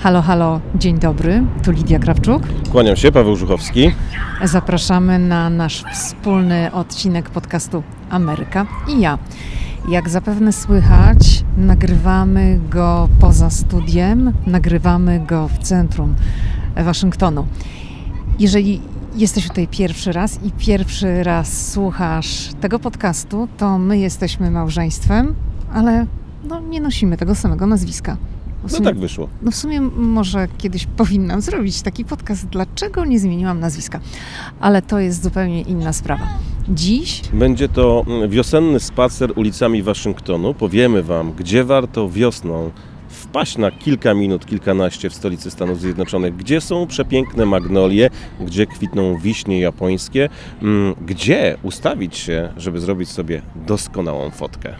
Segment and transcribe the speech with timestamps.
[0.00, 1.42] Halo, halo, dzień dobry.
[1.64, 2.42] Tu Lidia Krawczuk.
[2.72, 3.90] Kłaniam się, Paweł Żuchowski.
[4.44, 9.18] Zapraszamy na nasz wspólny odcinek podcastu Ameryka i ja.
[9.88, 16.14] Jak zapewne słychać, nagrywamy go poza studiem, nagrywamy go w centrum
[16.76, 17.46] Waszyngtonu.
[18.38, 18.80] Jeżeli
[19.16, 25.34] jesteś tutaj pierwszy raz i pierwszy raz słuchasz tego podcastu, to my jesteśmy małżeństwem,
[25.74, 26.06] ale
[26.44, 28.16] no, nie nosimy tego samego nazwiska.
[28.64, 29.28] W sumie, no tak wyszło.
[29.42, 34.00] No w sumie może kiedyś powinnam zrobić taki podcast, dlaczego nie zmieniłam nazwiska.
[34.60, 36.28] Ale to jest zupełnie inna sprawa.
[36.68, 40.54] Dziś będzie to mm, wiosenny spacer ulicami Waszyngtonu.
[40.54, 42.70] Powiemy Wam, gdzie warto wiosną
[43.08, 49.18] wpaść na kilka minut, kilkanaście w stolicy Stanów Zjednoczonych, gdzie są przepiękne magnolie, gdzie kwitną
[49.18, 50.28] wiśnie japońskie,
[50.62, 54.74] mm, gdzie ustawić się, żeby zrobić sobie doskonałą fotkę.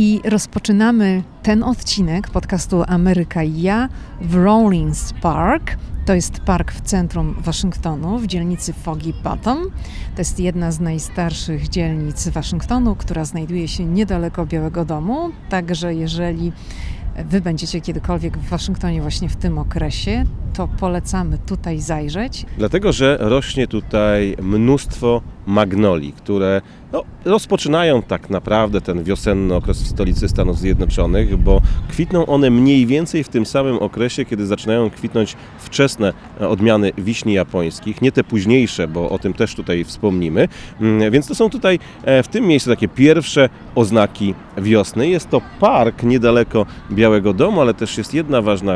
[0.00, 3.88] I rozpoczynamy ten odcinek podcastu Ameryka i ja
[4.20, 5.76] w Rawlins Park.
[6.06, 9.58] To jest park w centrum Waszyngtonu, w dzielnicy Foggy Bottom.
[10.14, 15.30] To jest jedna z najstarszych dzielnic Waszyngtonu, która znajduje się niedaleko Białego Domu.
[15.48, 16.52] Także jeżeli
[17.24, 22.46] Wy będziecie kiedykolwiek w Waszyngtonie właśnie w tym okresie, to polecamy tutaj zajrzeć.
[22.58, 26.60] Dlatego, że rośnie tutaj mnóstwo magnolii, które
[26.92, 32.86] no, rozpoczynają tak naprawdę ten wiosenny okres w stolicy Stanów Zjednoczonych, bo kwitną one mniej
[32.86, 38.88] więcej w tym samym okresie, kiedy zaczynają kwitnąć wczesne odmiany wiśni japońskich, nie te późniejsze,
[38.88, 40.48] bo o tym też tutaj wspomnimy.
[40.80, 45.08] Mm, więc to są tutaj e, w tym miejscu takie pierwsze oznaki wiosny.
[45.08, 48.74] Jest to park niedaleko Białego Domu, ale też jest jedna ważna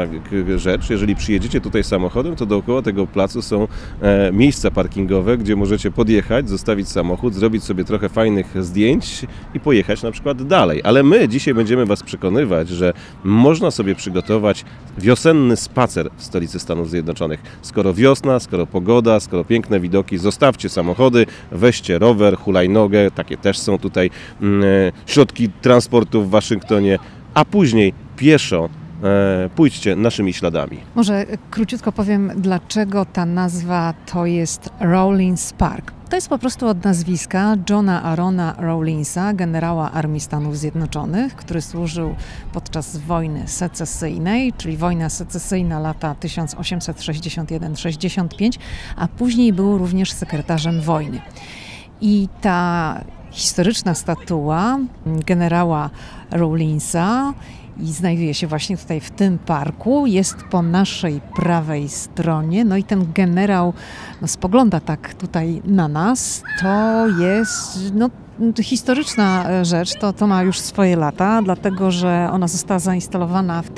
[0.56, 0.90] rzecz.
[0.90, 3.68] Jeżeli przyjedziecie tutaj samochodem, to dookoła tego placu są
[4.02, 10.02] e, miejsca parkingowe, gdzie możecie podjechać, zostawić samochód, zrobić sobie trochę fajnych zdjęć i pojechać
[10.02, 10.80] na przykład dalej.
[10.84, 12.92] Ale my dzisiaj będziemy Was przekonywać, że
[13.24, 14.64] można sobie przygotować
[14.98, 17.42] wiosenny spacer w stolicy Stanów Zjednoczonych.
[17.62, 23.78] Skoro wiosna, skoro pogoda, skoro piękne widoki, zostawcie samochody, weźcie rower, hulajnogę, takie też są
[23.78, 24.10] tutaj
[24.42, 26.98] mm, e, środki transportu w Waszyngtonie,
[27.34, 28.68] a później pieszo
[29.02, 30.78] E, pójdźcie naszymi śladami.
[30.94, 35.92] Może króciutko powiem, dlaczego ta nazwa to jest Rawlins Park.
[36.12, 42.14] To jest po prostu od nazwiska Johna Arona Rawlinsa, generała Armii Stanów Zjednoczonych, który służył
[42.52, 48.58] podczas wojny secesyjnej, czyli wojna secesyjna lata 1861-65,
[48.96, 51.20] a później był również sekretarzem wojny.
[52.00, 53.00] I ta
[53.30, 55.90] historyczna statua generała
[56.30, 57.34] Rawlinsa
[57.80, 60.06] i znajduje się właśnie tutaj w tym parku.
[60.06, 62.64] Jest po naszej prawej stronie.
[62.64, 63.72] No i ten generał
[64.20, 66.42] no, spogląda tak tutaj na nas.
[66.60, 68.10] To jest no,
[68.62, 73.70] historyczna e, rzecz, to, to ma już swoje lata, dlatego że ona została zainstalowana w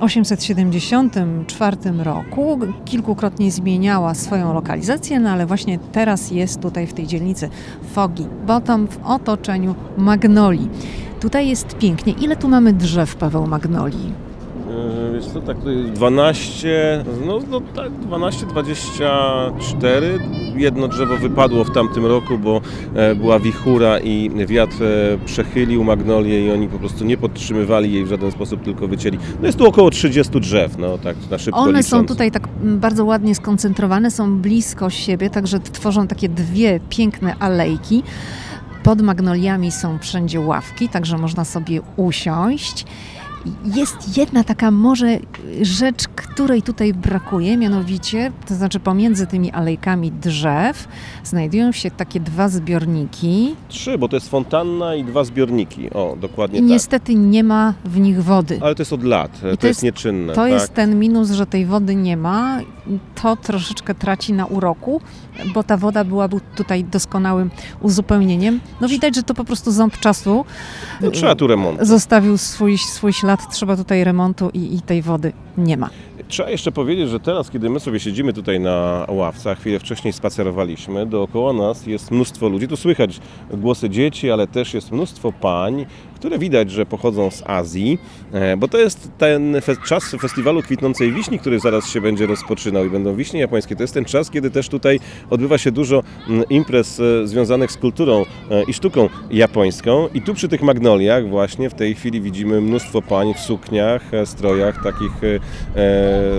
[0.00, 2.58] 1874 roku.
[2.84, 7.48] Kilkukrotnie zmieniała swoją lokalizację, no ale właśnie teraz jest tutaj w tej dzielnicy
[7.92, 10.68] Foggy Bottom w otoczeniu magnolii.
[11.20, 12.12] Tutaj jest pięknie.
[12.12, 14.29] Ile tu mamy drzew, Paweł Magnolii?
[15.20, 15.56] Wiesz co, tak
[15.94, 20.18] 12, no, no tak 12, 24.
[20.56, 22.60] Jedno drzewo wypadło w tamtym roku, bo
[22.94, 28.04] e, była wichura i wiatr e, przechylił magnolię i oni po prostu nie podtrzymywali jej
[28.04, 29.18] w żaden sposób, tylko wycięli.
[29.40, 31.86] No jest tu około 30 drzew, no tak na szybko One licząc.
[31.86, 38.02] są tutaj tak bardzo ładnie skoncentrowane, są blisko siebie, także tworzą takie dwie piękne alejki.
[38.82, 42.84] Pod magnoliami są wszędzie ławki, także można sobie usiąść.
[43.64, 45.18] Jest jedna taka może
[45.62, 50.88] rzecz, której tutaj brakuje, mianowicie, to znaczy pomiędzy tymi alejkami drzew
[51.24, 53.54] znajdują się takie dwa zbiorniki.
[53.68, 55.90] Trzy, bo to jest fontanna i dwa zbiorniki.
[55.90, 56.70] O, dokładnie I tak.
[56.70, 58.58] niestety nie ma w nich wody.
[58.62, 60.32] Ale to jest od lat, to, to, jest, nieczynne.
[60.32, 60.50] To tak?
[60.52, 62.60] jest ten minus, że tej wody nie ma.
[63.22, 65.00] To troszeczkę traci na uroku,
[65.54, 67.50] bo ta woda byłaby tutaj doskonałym
[67.80, 68.60] uzupełnieniem.
[68.80, 70.44] No widać, że to po prostu ząb czasu.
[71.00, 71.84] No, trzeba tu remontu.
[71.84, 75.90] Zostawił swój, swój ślad lat trzeba tutaj remontu i, i tej wody nie ma.
[76.28, 80.12] Trzeba jeszcze powiedzieć, że teraz, kiedy my sobie siedzimy tutaj na ławce, a chwilę wcześniej
[80.12, 82.68] spacerowaliśmy, dookoła nas jest mnóstwo ludzi.
[82.68, 85.86] Tu słychać głosy dzieci, ale też jest mnóstwo pań,
[86.20, 87.98] które widać, że pochodzą z Azji,
[88.32, 89.56] e, bo to jest ten
[89.86, 93.76] czas festiwalu kwitnącej wiśni, który zaraz się będzie rozpoczynał i będą wiśnie japońskie.
[93.76, 95.00] To jest ten czas, kiedy też tutaj
[95.30, 96.02] odbywa się dużo
[96.50, 100.08] imprez e, związanych z kulturą e, i sztuką japońską.
[100.14, 104.82] I tu przy tych magnoliach właśnie w tej chwili widzimy mnóstwo pań w sukniach, strojach
[104.82, 105.12] takich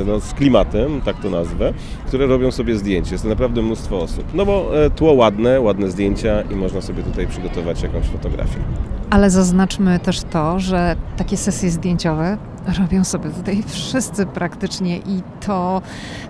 [0.06, 1.74] no, z klimatem, tak to nazwę,
[2.08, 3.12] które robią sobie zdjęcie.
[3.12, 4.24] Jest to naprawdę mnóstwo osób.
[4.34, 8.60] No bo tło ładne, ładne zdjęcia i można sobie tutaj przygotować jakąś fotografię.
[9.10, 9.30] Ale
[9.72, 12.38] zaznaczmy też to, że takie sesje zdjęciowe
[12.80, 15.82] robią sobie tutaj wszyscy praktycznie i to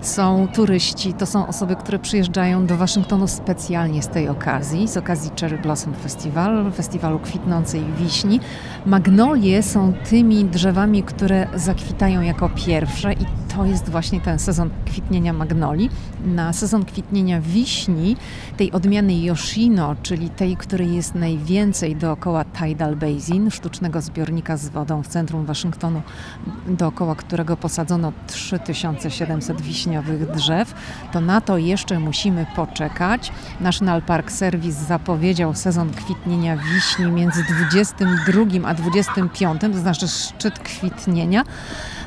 [0.02, 5.32] są turyści, to są osoby, które przyjeżdżają do Waszyngtonu specjalnie z tej okazji, z okazji
[5.40, 8.40] Cherry Blossom Festival, festiwalu kwitnącej wiśni.
[8.86, 13.26] Magnolie są tymi drzewami, które zakwitają jako pierwsze i
[13.56, 15.90] to jest właśnie ten sezon kwitnienia magnolii.
[16.26, 18.18] Na sezon kwitnienia wiśni,
[18.58, 25.04] tej odmiany Yoshino, czyli tej, której jest najwięcej dookoła Tidal Basin, sztucznego zbiornika z wodą
[25.04, 26.02] w centrum Waszyngtonu,
[26.68, 30.74] dookoła którego posadzono 3700 wiśniowych drzew,
[31.12, 33.32] to na to jeszcze musimy poczekać.
[33.60, 41.44] National Park Service zapowiedział sezon kwitnienia wiśni między 22 a 25, to znaczy szczyt kwitnienia.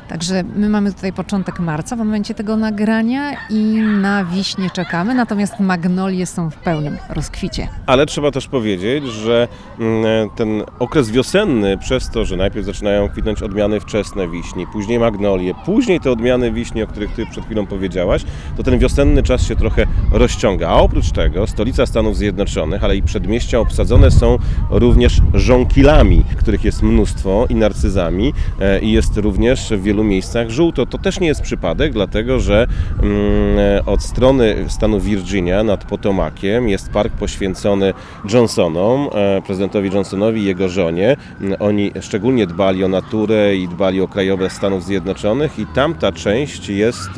[0.07, 5.59] Także my mamy tutaj początek marca w momencie tego nagrania i na wiśnie czekamy, natomiast
[5.59, 7.67] magnolie są w pełnym rozkwicie.
[7.85, 9.47] Ale trzeba też powiedzieć, że
[9.79, 15.53] mm, ten okres wiosenny, przez to, że najpierw zaczynają kwitnąć odmiany wczesne wiśni, później magnolie,
[15.65, 18.23] później te odmiany wiśni, o których Ty przed chwilą powiedziałaś,
[18.57, 20.69] to ten wiosenny czas się trochę rozciąga.
[20.69, 24.37] A oprócz tego stolica Stanów Zjednoczonych, ale i przedmieścia obsadzone są
[24.69, 30.85] również żonkilami, których jest mnóstwo i narcyzami e, i jest również w wielu miejscach żółto.
[30.85, 32.67] To też nie jest przypadek, dlatego że
[33.03, 37.93] mm, od strony stanu Virginia nad Potomakiem jest park poświęcony
[38.33, 41.17] Johnsonom, e, prezydentowi Johnsonowi i jego żonie.
[41.41, 46.69] Mm, Oni szczególnie dbali o naturę i dbali o krajobraz Stanów Zjednoczonych i tamta część
[46.69, 47.11] jest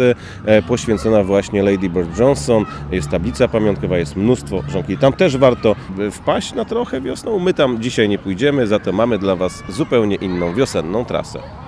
[0.45, 2.65] e, poświęcona właśnie Lady Bird Johnson.
[2.91, 4.97] Jest tablica pamiątkowa, jest mnóstwo żonkili.
[4.97, 7.39] Tam też warto e, wpaść na trochę wiosną.
[7.39, 11.66] My tam dzisiaj nie pójdziemy, za to mamy dla Was zupełnie inną wiosenną trasę.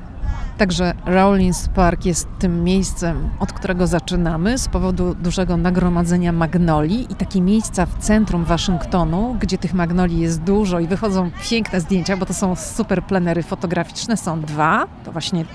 [0.59, 7.15] Także Rawlins Park jest tym miejscem, od którego zaczynamy z powodu dużego nagromadzenia magnolii i
[7.15, 12.25] takie miejsca w centrum Waszyngtonu, gdzie tych magnolii jest dużo i wychodzą piękne zdjęcia, bo
[12.25, 15.45] to są super plenery fotograficzne, są dwa, to właśnie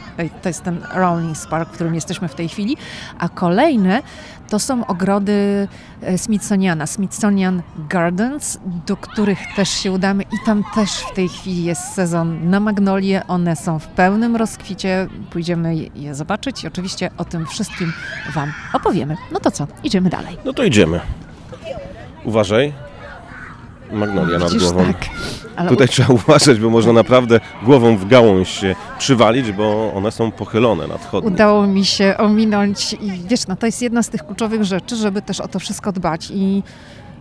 [0.43, 2.77] to jest ten Rawlins Park, w którym jesteśmy w tej chwili,
[3.19, 4.03] a kolejne
[4.49, 5.69] to są ogrody
[6.03, 11.65] e, Smithsoniana, Smithsonian Gardens, do których też się udamy i tam też w tej chwili
[11.65, 14.94] jest sezon na magnolie, one są w pełnym rozkwicie,
[15.31, 17.93] pójdziemy je zobaczyć i oczywiście o tym wszystkim
[18.35, 19.17] Wam opowiemy.
[19.33, 20.37] No to co, idziemy dalej.
[20.45, 21.01] No to idziemy.
[22.25, 22.73] Uważaj.
[23.93, 24.93] Magnolia nad Widzisz, głową.
[24.93, 25.07] tak.
[25.57, 30.31] Ale Tutaj trzeba uważać, bo można naprawdę głową w gałąź się przywalić, bo one są
[30.31, 31.35] pochylone nad chodnik.
[31.35, 35.23] udało mi się ominąć i wiesz, no to jest jedna z tych kluczowych rzeczy, żeby
[35.23, 36.63] też o to wszystko dbać i,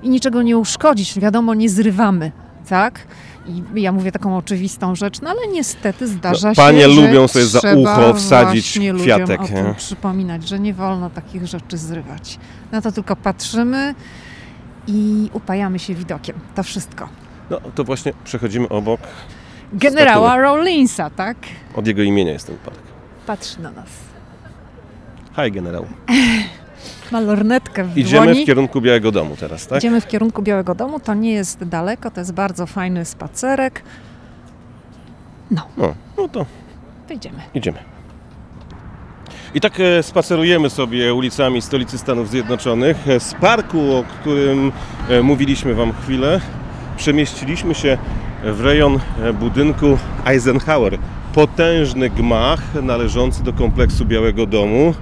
[0.04, 1.20] i niczego nie uszkodzić.
[1.20, 2.32] Wiadomo, nie zrywamy,
[2.70, 3.00] tak?
[3.48, 7.46] I ja mówię taką oczywistą rzecz, no ale niestety zdarza No, się, panie lubią sobie
[7.46, 9.46] za ucho wsadzić kwiatek, nie?
[9.62, 12.40] o tym przypominać, że nie wolno takich rzeczy zrywać.
[12.72, 13.96] Na to tylko patrzymy
[14.88, 16.36] i upajamy się widokiem.
[16.56, 17.10] To wszystko.
[17.50, 19.00] No to właśnie przechodzimy obok.
[19.74, 20.44] Generała Statuły.
[20.44, 21.38] Rawlinsa, tak?
[21.76, 22.78] Od jego imienia jest ten park.
[23.28, 23.88] Patrzy na nas.
[25.36, 25.86] Hi generał.
[27.14, 28.44] Ma lornetkę w Idziemy dłoni.
[28.44, 29.78] w kierunku Białego Domu teraz, tak?
[29.78, 33.84] Idziemy w kierunku Białego Domu, to nie jest daleko, to jest bardzo fajny spacerek.
[35.52, 36.46] No, No, no to
[37.08, 37.38] to idziemy.
[37.54, 37.78] idziemy.
[39.54, 43.08] I tak e, spacerujemy sobie ulicami stolicy Stanów Zjednoczonych.
[43.08, 44.72] E, Z parku, o którym
[45.10, 46.42] e, mówiliśmy Wam chwilę,
[46.98, 47.98] przemieściliśmy się
[48.44, 49.00] w rejon
[49.40, 50.98] budynku Eisenhower.
[51.34, 54.94] Potężny gmach należący do kompleksu Białego Domu,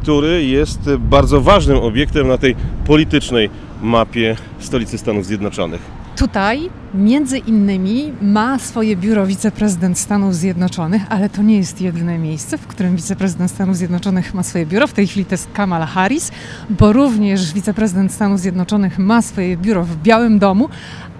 [0.00, 2.56] który jest bardzo ważnym obiektem na tej
[2.86, 3.50] politycznej
[3.82, 5.80] mapie stolicy Stanów Zjednoczonych.
[6.16, 12.58] Tutaj między innymi ma swoje biuro wiceprezydent Stanów Zjednoczonych, ale to nie jest jedyne miejsce,
[12.58, 14.86] w którym wiceprezydent Stanów Zjednoczonych ma swoje biuro.
[14.86, 16.30] W tej chwili to jest Kamala Harris,
[16.70, 20.68] bo również wiceprezydent Stanów Zjednoczonych ma swoje biuro w Białym Domu,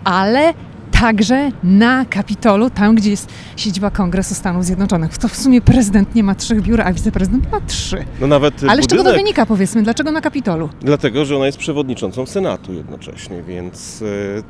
[0.04, 0.54] ale
[1.00, 5.18] także na Kapitolu, tam gdzie jest siedziba Kongresu Stanów Zjednoczonych.
[5.18, 8.04] To w sumie prezydent nie ma trzech biur, a wiceprezydent ma trzy.
[8.20, 9.82] No nawet Ale z czego to budynek wynika, powiedzmy?
[9.82, 10.68] Dlaczego na Kapitolu?
[10.80, 14.02] Dlatego, że ona jest przewodniczącą Senatu jednocześnie, więc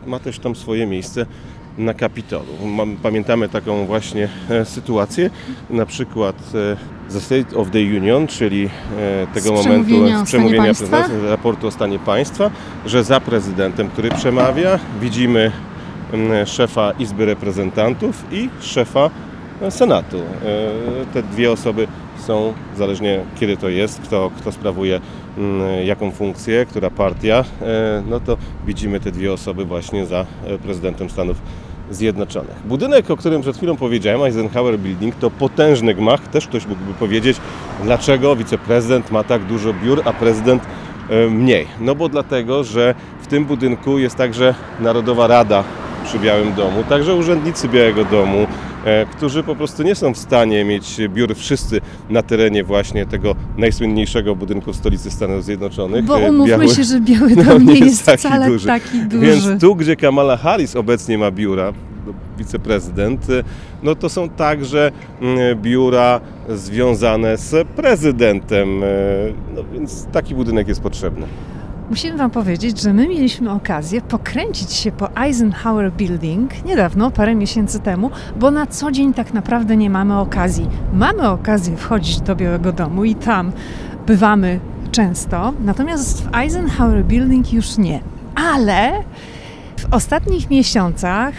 [0.06, 1.26] e, ma też tam swoje miejsce
[1.78, 2.52] na Kapitolu.
[3.02, 5.30] Pamiętamy taką właśnie e, sytuację,
[5.70, 10.74] na przykład e, The State of the Union, czyli e, tego Z momentu przemówienia przemówienia
[10.74, 12.50] prezydenta, raportu o stanie państwa,
[12.86, 15.52] że za prezydentem, który przemawia, widzimy
[16.46, 19.10] szefa Izby Reprezentantów i szefa
[19.62, 20.16] e, Senatu.
[20.16, 20.22] E,
[21.14, 21.86] Te dwie osoby
[22.18, 25.00] są, zależnie kiedy to jest, kto, kto sprawuje
[25.84, 28.36] jaką funkcję, która partia, e, no to
[28.66, 30.26] widzimy te dwie osoby właśnie za
[30.62, 31.36] prezydentem Stanów
[31.90, 32.56] Zjednoczonych.
[32.64, 36.28] Budynek, o którym przed chwilą powiedziałem, Eisenhower Building, to potężny gmach.
[36.28, 37.36] Też ktoś mógłby powiedzieć,
[37.84, 40.62] dlaczego wiceprezydent ma tak dużo biur, a prezydent
[41.30, 41.66] mniej.
[41.80, 45.64] No bo dlatego, że w tym budynku jest także Narodowa Rada
[46.08, 48.46] przy Białym Domu, także urzędnicy Białego Domu,
[48.84, 53.34] e, którzy po prostu nie są w stanie mieć biur wszyscy na terenie właśnie tego
[53.58, 56.04] najsłynniejszego budynku w stolicy Stanów Zjednoczonych.
[56.04, 58.66] Bo E, umówmy Biały- się, że Biały No, Dom nie nie jest taki wcale duży.
[58.66, 59.26] taki duży.
[59.26, 61.72] Więc tu, gdzie Kamala Harris obecnie ma biura,
[62.06, 63.44] no, wiceprezydent, y,
[63.82, 68.80] no to są także mm, biura związane z prezydentem.
[69.56, 71.26] No więc taki budynek jest potrzebny.
[71.90, 77.80] Musimy Wam powiedzieć, że my mieliśmy okazję pokręcić się po Eisenhower Building niedawno, parę miesięcy
[77.80, 80.68] temu, bo na co dzień tak naprawdę nie mamy okazji.
[80.92, 83.52] Mamy okazję wchodzić do Białego Domu i tam
[84.06, 84.60] bywamy
[84.92, 88.00] często, natomiast w Eisenhower Building już nie.
[88.34, 88.92] Ale
[89.76, 91.34] w ostatnich miesiącach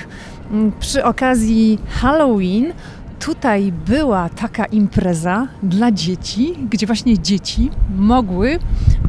[0.51, 2.73] mm, przy okazji Halloween
[3.19, 8.59] tutaj była taka impreza dla dzieci, gdzie właśnie dzieci mogły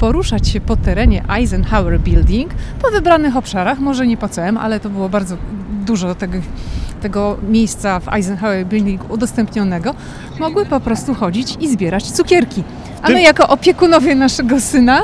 [0.01, 2.51] poruszać się po terenie Eisenhower Building
[2.83, 5.37] po wybranych obszarach, może nie po całym, ale to było bardzo
[5.87, 6.39] dużo tego,
[7.03, 9.95] tego miejsca w Eisenhower Building udostępnionego,
[10.41, 12.65] mogły po prostu chodzić i zbierać cukierki.
[13.03, 15.03] A my jako opiekunowie naszego syna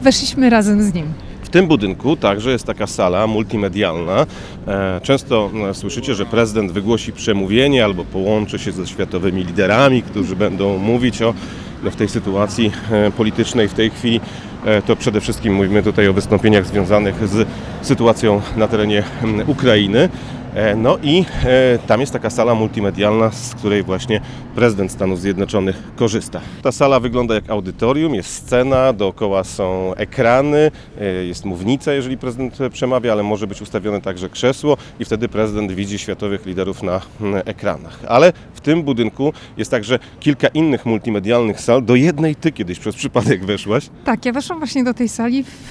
[0.00, 1.12] weszliśmy razem z nim.
[1.50, 4.26] W tym budynku także jest taka sala multimedialna.
[4.68, 10.36] E, Często e, słyszycie, że prezydent wygłosi przemówienie albo połączy się ze światowymi liderami, którzy
[10.36, 11.34] będą mówić o
[11.82, 14.20] no, w tej sytuacji e, politycznej w tej chwili.
[14.86, 17.48] To przede wszystkim mówimy tutaj o wystąpieniach związanych z
[17.82, 19.02] sytuacją na terenie
[19.46, 20.08] Ukrainy.
[20.54, 24.20] E, No i e, tam jest taka sala multimedialna, z której właśnie
[24.54, 26.40] prezydent Stanów Zjednoczonych korzysta.
[26.62, 32.58] Ta sala wygląda jak audytorium, jest scena, dookoła są ekrany, e, jest mównica, jeżeli prezydent
[32.72, 37.00] przemawia, ale może być ustawione także krzesło i wtedy prezydent widzi światowych liderów na
[37.44, 37.98] ekranach.
[38.08, 41.84] Ale w tym budynku jest także kilka innych multimedialnych sal.
[41.84, 43.90] Do jednej ty kiedyś przez przypadek weszłaś.
[44.04, 45.70] Tak, ja weszłam właśnie do tej sali w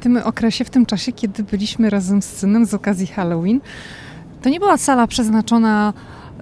[0.00, 3.60] tym okresie, w tym czasie, kiedy byliśmy razem z synem z okazji Halloween.
[4.42, 5.92] To nie była sala przeznaczona,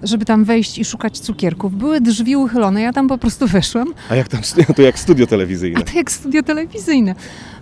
[0.03, 1.75] żeby tam wejść i szukać cukierków.
[1.75, 4.41] Były drzwi uchylone, ja tam po prostu weszłam, A jak tam,
[4.75, 5.79] to jak studio telewizyjne.
[5.79, 7.15] a to jak studio telewizyjne.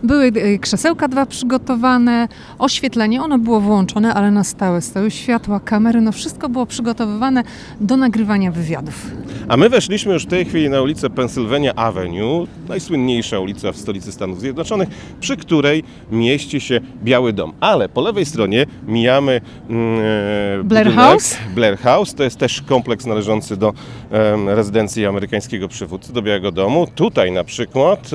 [0.03, 2.27] Były e, krzesełka dwa przygotowane,
[2.60, 7.43] oświetlenie, ono było włączone, ale na stałe, stały światła, kamery, no wszystko było przygotowywane
[7.81, 9.12] do nagrywania wywiadów.
[9.48, 14.12] A my weszliśmy już w tej chwili na ulicę Pennsylvania Avenue, najsłynniejsza ulica w stolicy
[14.12, 17.53] Stanów Zjednoczonych, przy której mieści się Biały Dom.
[17.60, 21.38] Ale po lewej stronie mijamy mm, e, Blair budynek House?
[21.55, 22.13] Blair House.
[22.13, 23.74] To jest też kompleks należący do
[24.48, 26.88] rezydencji amerykańskiego przywódcy, do Białego Domu.
[26.96, 28.10] Tutaj na przykład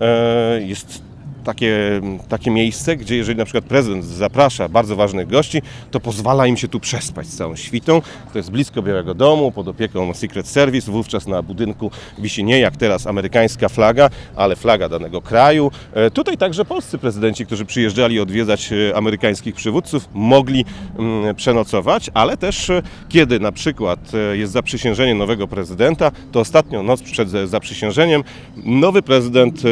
[0.00, 1.07] e, jest
[1.48, 6.56] takie, takie miejsce, gdzie jeżeli na przykład prezydent zaprasza bardzo ważnych gości, to pozwala im
[6.56, 8.02] się tu przespać z całą świtą.
[8.32, 10.92] To jest blisko Białego Domu, pod opieką Secret Service.
[10.92, 15.70] Wówczas na budynku wisi nie jak teraz amerykańska flaga, ale flaga danego kraju.
[15.94, 20.64] E, Tutaj także polscy prezydenci, którzy przyjeżdżali odwiedzać e, amerykańskich przywódców, mogli
[20.98, 27.02] mm, przenocować, ale też e, kiedy na przykład jest zaprzysiężenie nowego prezydenta, to ostatnią noc
[27.02, 28.24] przed zaprzysiężeniem
[28.56, 29.62] nowy prezydent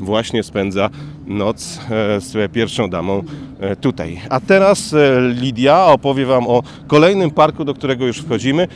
[0.00, 0.90] właśnie spędza
[1.26, 3.22] noc e, z pierwszą damą
[3.60, 4.20] e, tutaj.
[4.30, 8.68] A teraz e, Lidia opowie Wam o kolejnym parku, do którego już wchodzimy,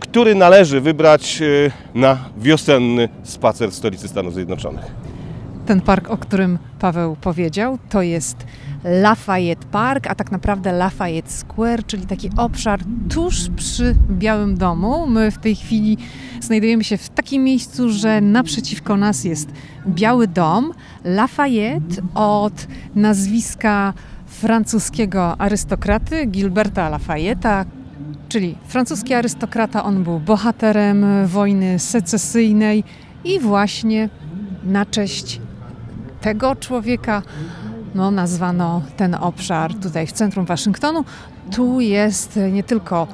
[0.00, 5.05] który należy wybrać e, na wiosenny spacer w stolicy Stanów Zjednoczonych.
[5.66, 8.46] Ten park, o którym Paweł powiedział, to jest
[8.84, 12.80] Lafayette Park, a tak naprawdę Lafayette Square, czyli taki obszar
[13.10, 15.06] tuż przy Białym Domu.
[15.06, 15.98] My w tej chwili
[16.40, 19.48] znajdujemy się w takim miejscu, że naprzeciwko nas jest
[19.88, 20.72] Biały Dom.
[21.04, 23.92] Lafayette od nazwiska
[24.26, 27.64] francuskiego arystokraty Gilberta Lafayette'a,
[28.28, 29.84] czyli francuski arystokrata.
[29.84, 32.84] On był bohaterem wojny secesyjnej
[33.24, 34.08] i właśnie
[34.64, 35.40] na cześć
[36.26, 37.22] tego człowieka
[37.94, 41.04] no, nazwano ten obszar tutaj w centrum Waszyngtonu.
[41.50, 43.08] Tu jest nie tylko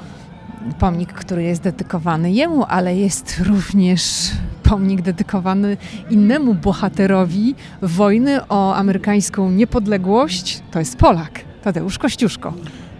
[0.78, 4.30] pomnik, który jest dedykowany jemu, ale jest również
[4.62, 5.76] pomnik dedykowany
[6.10, 10.62] innemu bohaterowi wojny o amerykańską niepodległość.
[10.70, 12.52] To jest Polak, Tadeusz Kościuszko.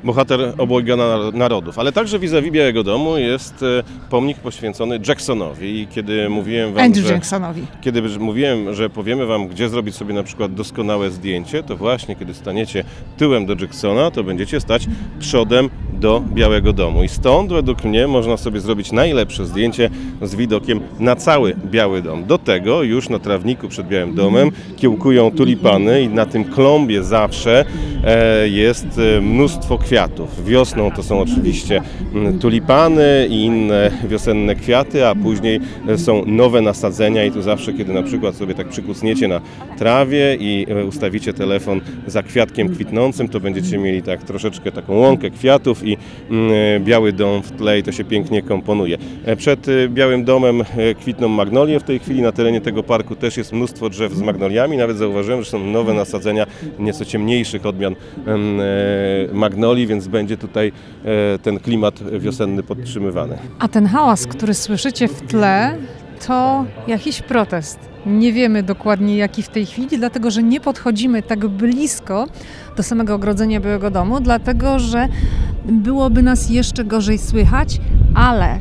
[0.05, 1.79] Bohater obojga na- narodów.
[1.79, 5.81] Ale także vis-a-vis Białego Domu jest e, pomnik poświęcony Jacksonowi.
[5.81, 7.63] I kiedy mówiłem Wam, Andrew że, Jacksonowi.
[7.81, 12.35] kiedy mówiłem, że powiemy Wam, gdzie zrobić sobie na przykład doskonałe zdjęcie, to właśnie kiedy
[12.35, 12.85] staniecie
[13.17, 14.87] tyłem do Jacksona, to będziecie stać
[15.21, 17.05] przodem do Białego Domu.
[17.05, 19.91] I stąd według mnie można sobie zrobić najlepsze zdjęcie
[20.23, 22.25] z widokiem na cały Biały Dom.
[22.25, 27.65] Do tego już na trawniku przed Białym Domem kiełkują tulipany i na tym klombie zawsze
[28.05, 30.45] e, jest e, mnóstwo kwiatów kwiatów.
[30.45, 31.83] Wiosną to są oczywiście
[32.15, 35.61] mm, tulipany i inne wiosenne kwiaty, a później
[35.97, 39.41] są nowe nasadzenia i tu zawsze, kiedy na przykład sobie tak przykucniecie na
[39.79, 45.31] trawie i e, ustawicie telefon za kwiatkiem kwitnącym, to będziecie mieli tak troszeczkę taką łąkę
[45.31, 45.97] kwiatów i
[46.31, 48.99] mm, e, biały dom w tle i to się pięknie komponuje.
[49.25, 50.63] E, przed Białym Domem
[51.01, 51.81] kwitną magnolie.
[51.81, 54.77] W tej chwili na terenie tego parku też jest mnóstwo drzew z magnoliami.
[54.77, 56.47] Nawet zauważyłem, że są nowe nasadzenia
[56.79, 57.97] nieco ciemniejszych odmian
[59.33, 60.73] magnolii, więc będzie tutaj
[61.43, 63.39] ten klimat wiosenny podtrzymywany.
[63.59, 65.77] A ten hałas, który słyszycie w tle,
[66.27, 67.79] to jakiś protest.
[68.07, 72.27] Nie wiemy dokładnie jaki w tej chwili, dlatego że nie podchodzimy tak blisko
[72.77, 75.09] do samego ogrodzenia Białego Domu, dlatego że
[75.65, 77.81] byłoby nas jeszcze gorzej słychać,
[78.15, 78.61] ale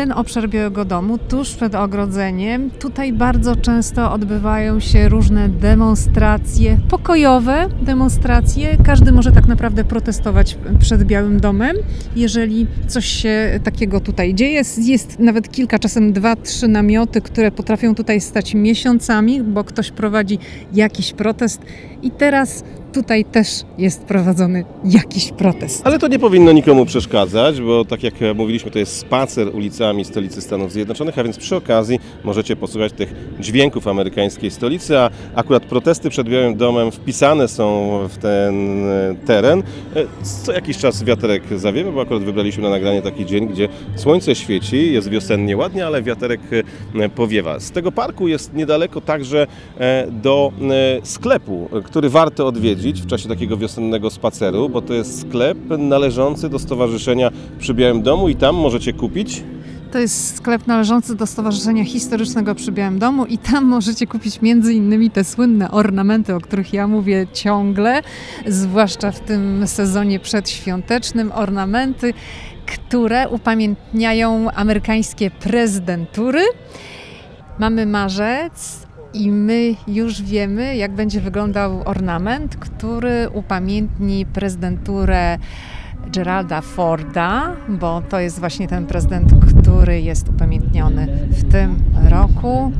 [0.00, 7.68] ten obszar Białego Domu, tuż przed ogrodzeniem, tutaj bardzo często odbywają się różne demonstracje, pokojowe
[7.82, 8.76] demonstracje.
[8.84, 11.76] Każdy może tak naprawdę protestować przed Białym Domem,
[12.16, 14.52] jeżeli coś się takiego tutaj dzieje.
[14.52, 19.90] Jest, jest nawet kilka, czasem dwa, trzy namioty, które potrafią tutaj stać miesiącami, bo ktoś
[19.90, 20.38] prowadzi
[20.74, 21.62] jakiś protest.
[22.02, 25.86] I teraz tutaj też jest prowadzony jakiś protest.
[25.86, 30.40] Ale to nie powinno nikomu przeszkadzać, bo tak jak mówiliśmy, to jest spacer ulicami stolicy
[30.40, 36.10] Stanów Zjednoczonych, a więc przy okazji możecie posłuchać tych dźwięków amerykańskiej stolicy, a akurat protesty
[36.10, 39.62] przed Białym Domem wpisane są w ten e, teren.
[39.96, 40.04] E,
[40.44, 44.92] co jakiś czas wiaterek zawiewa, bo akurat wybraliśmy na nagranie taki dzień, gdzie słońce świeci,
[44.92, 46.40] jest wiosennie ładnie, ale wiaterek
[46.94, 47.60] e, powiewa.
[47.60, 49.46] Z tego parku jest niedaleko także
[50.22, 50.52] do
[51.02, 56.48] sklepu, który warto odwiedzić odwiedzić w czasie takiego wiosennego spaceru, bo to jest sklep należący
[56.48, 59.42] do Stowarzyszenia Przy Białym Domu i tam możecie kupić
[59.92, 64.74] to jest sklep należący do Stowarzyszenia Historycznego przy Białym Domu i tam możecie kupić między
[64.74, 68.02] innymi te słynne ornamenty, o których ja mówię ciągle,
[68.46, 71.32] zwłaszcza w tym sezonie przedświątecznym.
[71.32, 72.14] Ornamenty,
[72.66, 76.42] które upamiętniają amerykańskie prezydentury.
[77.58, 85.38] Mamy marzec, i my już wiemy, jak będzie wyglądał ornament, który upamiętni prezydenturę
[86.12, 92.72] Geralda Forda, bo to jest właśnie ten prezydent, który jest upamiętniony w tym roku.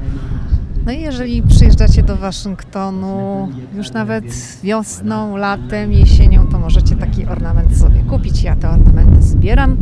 [0.86, 4.24] No i jeżeli przyjeżdżacie do Waszyngtonu już nawet
[4.62, 8.42] wiosną, latem, jesienią, to możecie taki ornament sobie kupić.
[8.42, 9.76] Ja te ornamenty zbieram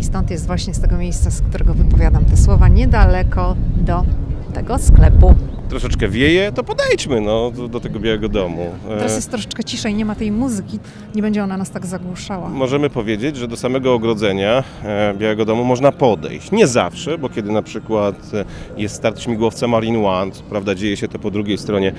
[0.00, 4.04] i stąd jest właśnie z tego miejsca, z którego wypowiadam te słowa, niedaleko do
[4.54, 5.34] tego sklepu
[5.68, 8.70] troszeczkę wieje, to podejdźmy no, do, do, tego Białego Domu.
[8.88, 10.78] Teraz e, jest troszeczkę ciszej, nie ma tej muzyki,
[11.14, 12.48] nie będzie ona nas tak zagłuszała.
[12.48, 16.52] Możemy powiedzieć, że do samego ogrodzenia e, Białego Domu można podejść.
[16.52, 18.44] Nie zawsze, bo kiedy na przykład e,
[18.76, 21.92] jest start śmigłowca Marine One, prawda dzieje się to po drugiej stronie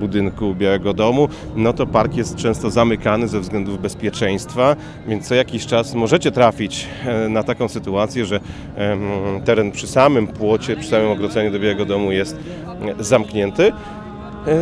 [0.00, 4.76] budynku Białego Domu, no to park jest często zamykany ze względów bezpieczeństwa,
[5.08, 6.86] więc co jakiś czas możecie trafić
[7.28, 8.40] na taką sytuację, że
[9.44, 12.36] teren przy samym płocie, przy samym ogrodzeniu do Białego Domu jest
[12.98, 13.72] zamknięty.
[14.46, 14.52] E,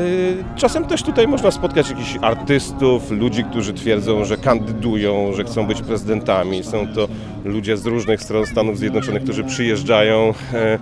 [0.56, 5.82] czasem też tutaj można spotkać jakichś artystów, ludzi, którzy twierdzą, że kandydują, że chcą być
[5.82, 6.62] prezydentami.
[6.62, 7.08] Są to
[7.44, 10.78] ludzie z różnych stron Stanów Zjednoczonych, którzy przyjeżdżają e,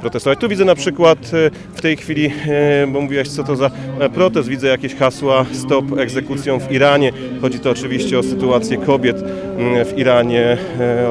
[0.00, 0.38] protestować.
[0.38, 2.30] Tu widzę na przykład e, w tej chwili,
[2.88, 3.70] bo mówiłaś co to za
[4.14, 7.12] protest, widzę jakieś hasła stop egzekucjom w Iranie.
[7.40, 9.16] Chodzi to oczywiście o sytuację kobiet
[9.84, 10.56] w Iranie,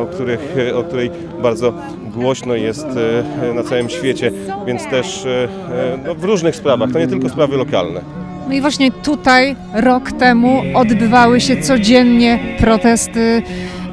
[0.01, 1.73] o, których, o której bardzo
[2.13, 4.31] głośno jest e, na całym świecie,
[4.67, 8.01] więc też e, e, no, w różnych sprawach, to nie tylko sprawy lokalne.
[8.47, 13.41] No i właśnie tutaj rok temu odbywały się codziennie protesty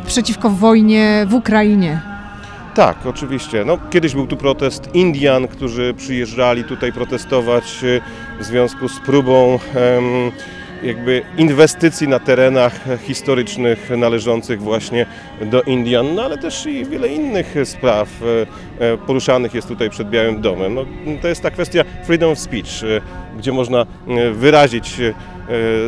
[0.07, 2.10] przeciwko wojnie w Ukrainie.
[2.75, 3.65] Tak, oczywiście.
[3.65, 7.65] No, kiedyś był tu protest Indian, którzy przyjeżdżali tutaj protestować
[8.41, 9.59] w związku z próbą
[10.83, 15.07] jakby inwestycji na terenach historycznych należących właśnie
[15.41, 18.09] do Indian, no ale też i wiele innych spraw
[18.79, 20.75] e, e, poruszanych jest tutaj przed Białym Domem.
[20.75, 20.85] No,
[21.23, 22.71] to jest ta kwestia freedom of speech,
[23.39, 23.87] gdzie można
[24.33, 25.01] wyrazić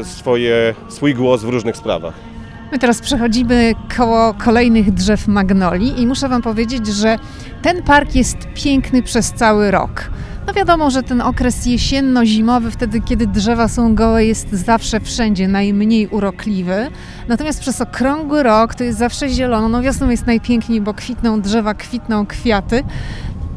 [0.02, 2.31] swoje, swój głos w różnych sprawach.
[2.72, 7.18] My teraz przechodzimy koło kolejnych drzew magnolii i muszę Wam powiedzieć, że
[7.62, 10.10] ten park jest piękny przez cały rok.
[10.46, 16.06] No wiadomo, że ten okres jesienno-zimowy, wtedy kiedy drzewa są gołe, jest zawsze wszędzie najmniej
[16.06, 16.90] urokliwy.
[17.28, 19.68] Natomiast przez okrągły rok to jest zawsze zielono.
[19.68, 22.84] No wiosną jest najpiękniej, bo kwitną drzewa, kwitną kwiaty.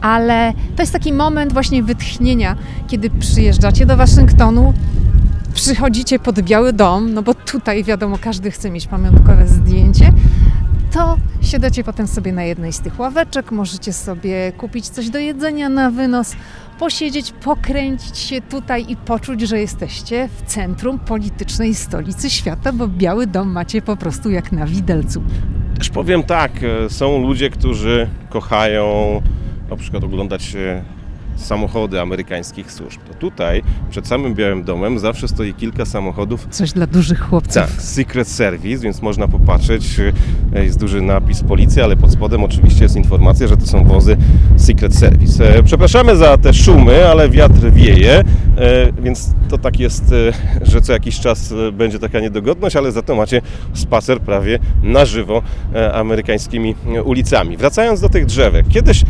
[0.02, 2.56] Ale to jest taki moment właśnie wytchnienia,
[2.88, 4.74] kiedy przyjeżdżacie do Waszyngtonu,
[5.56, 10.12] przychodzicie pod Biały Dom, no bo tutaj wiadomo, każdy chce mieć pamiątkowe zdjęcie
[10.96, 15.70] to siadacie potem sobie na jednej z tych ławeczek, możecie sobie kupić coś do jedzenia
[15.70, 16.36] na wynos,
[16.80, 23.28] posiedzieć, pokręcić się tutaj i poczuć, że jesteście w centrum politycznej stolicy świata, bo Biały
[23.28, 25.24] Dom macie po prostu jak na widelcu.
[25.78, 29.22] Też powiem tak, e, są ludzie, którzy kochają
[29.70, 30.84] na przykład oglądać e,
[31.36, 33.00] samochody amerykańskich służb.
[33.08, 36.48] To tutaj, przed samym Białym Domem, zawsze stoi kilka samochodów.
[36.52, 37.54] Coś dla dużych chłopców.
[37.54, 40.00] Tak, Secret Service, więc można popatrzeć.
[40.56, 44.18] e, Jest duży napis policja, ale pod spodem oczywiście jest informacja, że to są wozy
[44.58, 45.56] Secret Service.
[45.58, 48.24] E, Przepraszamy za te szumy, ale wiatr wieje, e,
[49.02, 50.14] więc to tak jest,
[50.62, 53.42] że co jakiś czas będzie taka niedogodność, ale za to macie
[53.74, 55.42] spacer prawie na żywo
[55.94, 57.58] amerykańskimi ulicami.
[57.58, 58.68] Wracając do tych drzewek.
[58.70, 59.04] Kiedyś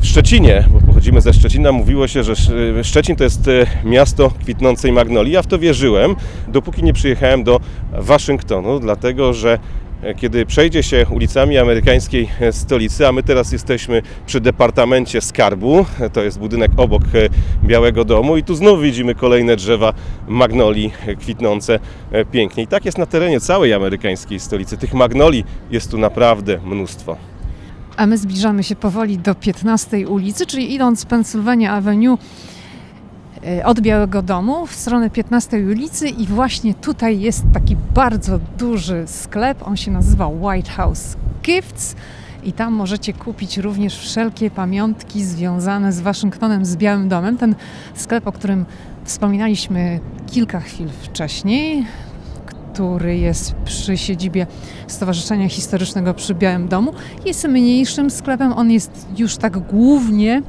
[0.00, 4.30] w Szczecinie, bo pochodzimy ze Szczecina, mówiło się, że Sz- Szczecin to jest e, miasto
[4.30, 5.32] kwitnącej magnolii.
[5.32, 6.16] Ja w to wierzyłem,
[6.48, 7.60] dopóki nie przyjechałem do
[7.92, 9.58] Waszyngtonu, dlatego że
[10.02, 15.86] e, kiedy przejdzie się ulicami amerykańskiej e, stolicy, a my teraz jesteśmy przy Departamencie Skarbu,
[16.00, 17.02] e, to jest budynek obok
[17.64, 19.92] Białego Domu i tu znów widzimy kolejne drzewa
[20.28, 21.78] magnolii kwitnące
[22.32, 22.62] pięknie.
[22.62, 24.76] I tak jest na terenie całej amerykańskiej stolicy.
[24.76, 27.16] Tych magnolii jest tu naprawdę mnóstwo.
[28.00, 32.18] A my zbliżamy się powoli do 15 ulicy, czyli idąc Pennsylvania Avenue
[33.46, 39.04] e, od Białego Domu w stronę 15 ulicy i właśnie tutaj jest taki bardzo duży
[39.06, 41.96] sklep, on się nazywa White House Gifts
[42.44, 47.36] i tam możecie kupić również wszelkie pamiątki związane z Waszyngtonem, z Białym Domem.
[47.36, 47.54] Ten
[47.94, 48.66] sklep, o którym
[49.04, 51.86] wspominaliśmy kilka chwil wcześniej,
[52.80, 54.46] który jest przy siedzibie
[54.86, 56.92] Stowarzyszenia Historycznego przy Białym Domu.
[57.24, 60.42] Jest mniejszym sklepem, on jest już tak głównie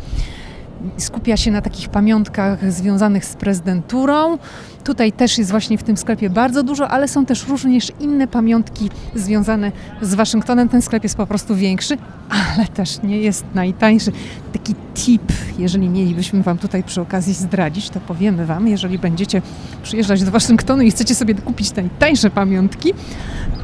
[0.97, 4.37] skupia się na takich pamiątkach związanych z prezydenturą.
[4.83, 8.89] Tutaj też jest właśnie w tym sklepie bardzo dużo, ale są też również inne pamiątki
[9.15, 10.69] związane z Waszyngtonem.
[10.69, 11.97] Ten sklep jest po prostu większy,
[12.29, 14.11] ale też nie jest najtańszy.
[14.53, 19.41] Taki tip, jeżeli mielibyśmy Wam tutaj przy okazji zdradzić, to powiemy Wam, jeżeli będziecie
[19.83, 22.93] przyjeżdżać do Waszyngtonu i chcecie sobie kupić najtańsze pamiątki,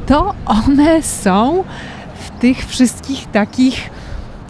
[0.06, 1.64] to one są
[2.14, 3.90] w tych wszystkich takich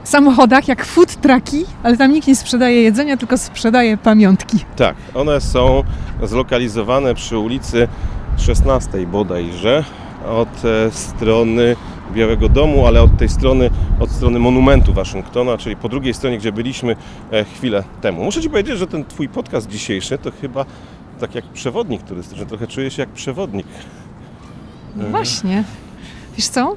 [0.09, 4.59] samochodach jak food trucki, ale tam nikt nie sprzedaje jedzenia, tylko sprzedaje pamiątki.
[4.77, 5.83] Tak, one są
[6.23, 7.89] zlokalizowane przy ulicy
[8.39, 9.85] 16 bodajże,
[10.27, 11.77] od e, strony
[12.13, 16.53] Białego Domu, ale od tej strony, od strony monumentu Waszyngtona, czyli po drugiej stronie, gdzie
[16.53, 16.97] byliśmy
[17.33, 18.25] e, chwilę temu.
[18.25, 20.65] Muszę Ci powiedzieć, że ten Twój podcast dzisiejszy to chyba
[21.21, 23.67] tak jak przewodnik turystyczny, trochę czuję się jak przewodnik.
[24.97, 25.65] No właśnie.
[26.37, 26.77] Wiesz co?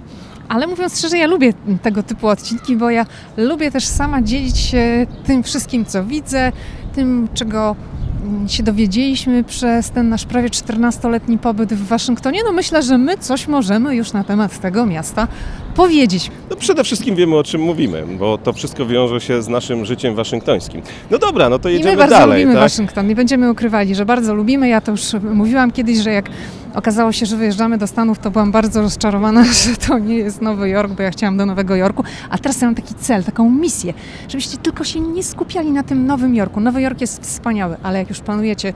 [0.52, 3.06] Ale mówiąc szczerze, ja lubię tego typu odcinki, bo ja
[3.38, 6.52] lubię też sama dzielić się tym wszystkim, co widzę,
[6.96, 7.76] tym, czego
[8.24, 12.40] mm, się dowiedzieliśmy przez ten nasz prawie 14-letni pobyt w Waszyngtonie.
[12.46, 15.28] No myślę, że my coś możemy już na temat tego miasta
[15.76, 16.32] powiedzieć.
[16.50, 20.16] No przede wszystkim wiemy o czym mówimy, bo to wszystko wiąże się z naszym życiem
[20.16, 20.82] waszyngtońskim.
[21.12, 22.42] No dobra, no to I jedziemy my bardzo dalej.
[22.42, 22.64] lubimy tak?
[22.64, 23.08] Waszyngton.
[23.08, 24.68] Nie będziemy ukrywali, że bardzo lubimy.
[24.70, 25.02] Ja to już
[25.34, 26.30] mówiłam kiedyś, że jak
[26.74, 30.70] okazało się, że wyjeżdżamy do Stanów, to byłam bardzo rozczarowana, że to nie jest Nowy
[30.70, 32.04] Jork, bo ja chciałam do Nowego Jorku.
[32.30, 33.94] A teraz mam taki cel, taką misję,
[34.28, 36.60] żebyście tylko się nie skupiali na tym Nowym Jorku.
[36.60, 38.74] Nowy Jork jest wspaniały, ale jak już planujecie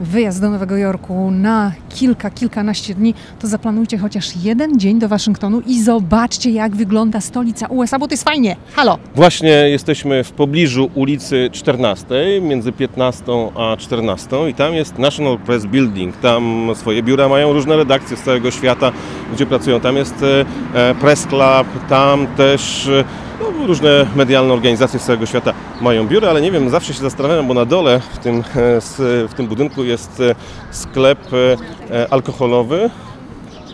[0.00, 5.60] wyjazd do Nowego Jorku na kilka, kilkanaście dni, to zaplanujcie chociaż jeden dzień do Waszyngtonu
[5.66, 8.56] i zobaczcie, jak wygląda stolica USA, bo to jest fajnie.
[8.74, 8.98] Halo!
[9.14, 12.06] Właśnie jesteśmy w pobliżu ulicy 14,
[12.42, 13.24] między 15
[13.56, 16.16] a 14 i tam jest National Press Building.
[16.16, 18.92] Tam swoje biura mają różne redakcje z całego świata,
[19.34, 19.80] gdzie pracują.
[19.80, 20.14] Tam jest
[20.74, 23.04] e, Press Club, tam też e,
[23.40, 27.46] no, różne medialne organizacje z całego świata mają biura, ale nie wiem, zawsze się zastanawiam,
[27.46, 28.42] bo na dole w tym, e,
[29.28, 30.34] w tym budynku jest e,
[30.70, 31.18] sklep
[31.90, 32.90] e, alkoholowy,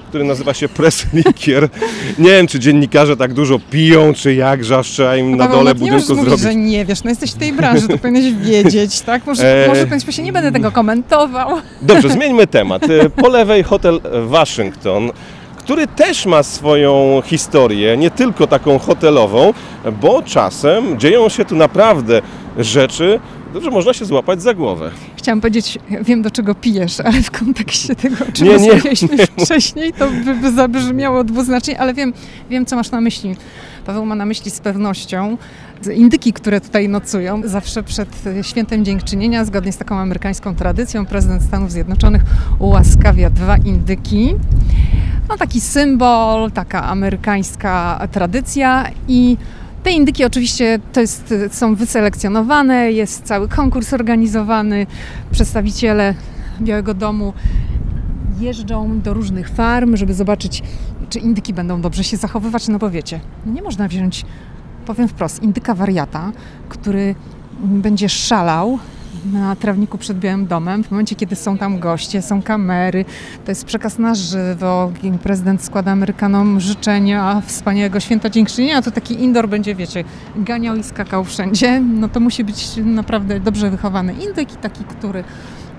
[0.08, 1.68] który nazywa się Press Likier.
[2.18, 5.74] Nie wiem, czy dziennikarze tak dużo piją, czy jak, że aż trzeba im na dole
[5.74, 6.40] budynku mówić, zrobić.
[6.40, 9.26] że nie wiesz, no jesteś w tej branży, to powinieneś wiedzieć, tak?
[9.26, 11.48] Może, E, może powinieneś się nie będę tego komentował.
[11.82, 12.82] Dobrze, zmieńmy temat.
[13.16, 15.10] Po lewej hotel Waszyngton,
[15.66, 19.52] który też ma swoją historię, nie tylko taką hotelową,
[20.02, 22.22] bo czasem dzieją się tu naprawdę
[22.58, 23.20] rzeczy,
[23.60, 24.90] że można się złapać za głowę.
[25.16, 30.08] Chciałam powiedzieć, wiem do czego pijesz, ale w kontekście tego, o czym rozmawialiśmy wcześniej, to
[30.24, 32.12] by, by zabrzmiało dwuznacznie, ale wiem,
[32.50, 33.36] wiem, co masz na myśli.
[33.86, 35.36] Paweł ma na myśli z pewnością
[35.94, 37.42] indyki, które tutaj nocują.
[37.44, 38.08] Zawsze przed
[38.42, 42.22] świętem dziękczynienia, zgodnie z taką amerykańską tradycją, prezydent Stanów Zjednoczonych
[42.58, 44.34] ułaskawia dwa indyki.
[45.28, 49.36] No taki symbol, taka amerykańska tradycja i
[49.86, 54.86] te indyki oczywiście to jest, są wyselekcjonowane, jest cały konkurs organizowany,
[55.30, 56.14] przedstawiciele
[56.60, 57.32] Białego Domu
[58.40, 60.62] jeżdżą do różnych farm, żeby zobaczyć
[61.10, 64.24] czy indyki będą dobrze się zachowywać, no bo wiecie, nie można wziąć,
[64.86, 66.32] powiem wprost, indyka wariata,
[66.68, 67.14] który
[67.60, 68.78] będzie szalał
[69.32, 70.84] na trawniku przed Białym Domem.
[70.84, 73.04] W momencie, kiedy są tam goście, są kamery,
[73.44, 74.92] to jest przekaz na żywo.
[75.22, 80.04] Prezydent składa Amerykanom życzenia wspaniałego święta dziękczynienia, to taki indoor będzie, wiecie,
[80.36, 81.80] ganiał i skakał wszędzie.
[81.80, 85.24] No to musi być naprawdę dobrze wychowany indyk i taki, który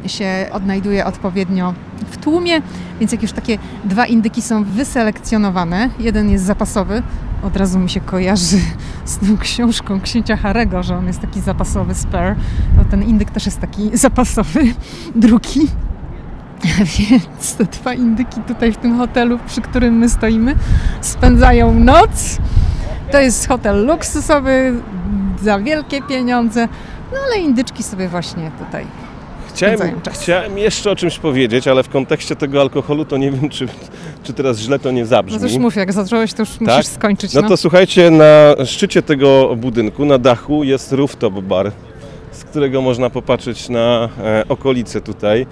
[0.06, 1.74] się odnajduje odpowiednio
[2.12, 2.62] w tłumie,
[3.00, 7.04] więc jak już takie dwa indyki są wyselekcjonowane, jeden jest zapasowy,
[7.44, 8.58] od razu mi się kojarzy
[9.06, 12.36] z tą książką księcia Harego, że on jest taki zapasowy spare,
[12.78, 14.60] to ten indyk też jest taki zapasowy,
[15.16, 15.68] drugi.
[17.00, 20.56] Więc te dwa indyki tutaj w tym hotelu, przy którym my stoimy,
[21.02, 22.38] spędzają noc.
[23.12, 24.74] To jest hotel luksusowy,
[25.42, 26.68] za wielkie pieniądze,
[27.12, 28.86] no ale indyczki sobie właśnie tutaj
[29.58, 33.68] Chciałem, chciałem jeszcze o czymś powiedzieć, ale w kontekście tego alkoholu to nie wiem, czy,
[34.24, 35.40] czy teraz źle to nie zabrzmi.
[35.40, 36.62] No już mów, jak zacząłeś, to już tak?
[36.62, 37.34] musisz skończyć.
[37.34, 37.42] No.
[37.42, 41.72] no to słuchajcie, na szczycie tego budynku, na dachu jest rooftop bar,
[42.32, 45.48] z którego można popatrzeć na e, okolice tutaj.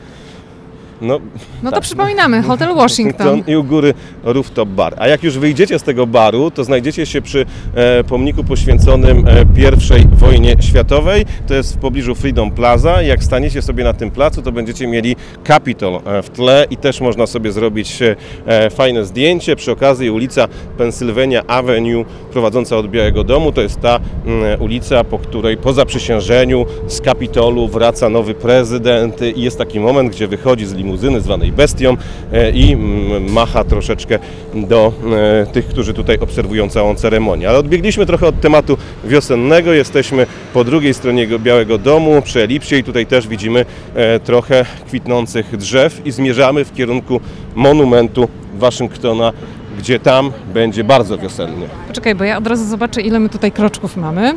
[1.02, 1.20] No,
[1.64, 1.84] no to tak.
[1.84, 3.44] przypominamy, Hotel Washington.
[3.48, 4.96] I u góry rooftop bar.
[4.98, 10.00] A jak już wyjdziecie z tego baru, to znajdziecie się przy e, pomniku poświęconym e,
[10.00, 11.26] I wojnie światowej.
[11.48, 13.02] To jest w pobliżu Freedom Plaza.
[13.02, 15.16] Jak staniecie sobie na tym placu, to będziecie mieli
[15.48, 18.00] Capitol e, w tle i też można sobie zrobić
[18.46, 19.56] e, fajne zdjęcie.
[19.56, 25.20] Przy okazji ulica Pennsylvania Avenue prowadząca od Białego Domu to jest ta mm, ulica, po
[25.20, 30.74] której po zaprzysiężeniu z Kapitolu wraca nowy prezydent i jest taki moment, gdzie wychodzi z
[30.74, 31.98] limuzyny limuzyny zwanej Bestią
[32.34, 34.20] e, i mm, macha troszeczkę
[34.54, 34.94] do
[35.42, 37.50] e, tych, którzy tutaj obserwują całą ceremonię.
[37.50, 42.84] Ale odbiegliśmy trochę od tematu wiosennego, jesteśmy po drugiej stronie Białego Domu, przy Elipsie i
[42.84, 47.20] tutaj też widzimy e, trochę kwitnących drzew i zmierzamy w kierunku
[47.56, 49.34] monumentu Waszyngtona
[49.78, 51.68] gdzie tam będzie bardzo wiosennie.
[51.88, 54.34] Poczekaj, bo ja od razu zobaczę, ile my tutaj kroczków mamy.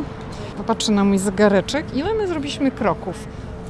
[0.57, 1.85] Popatrzę na mój zegareczek.
[1.95, 3.27] Ile my zrobiliśmy kroków?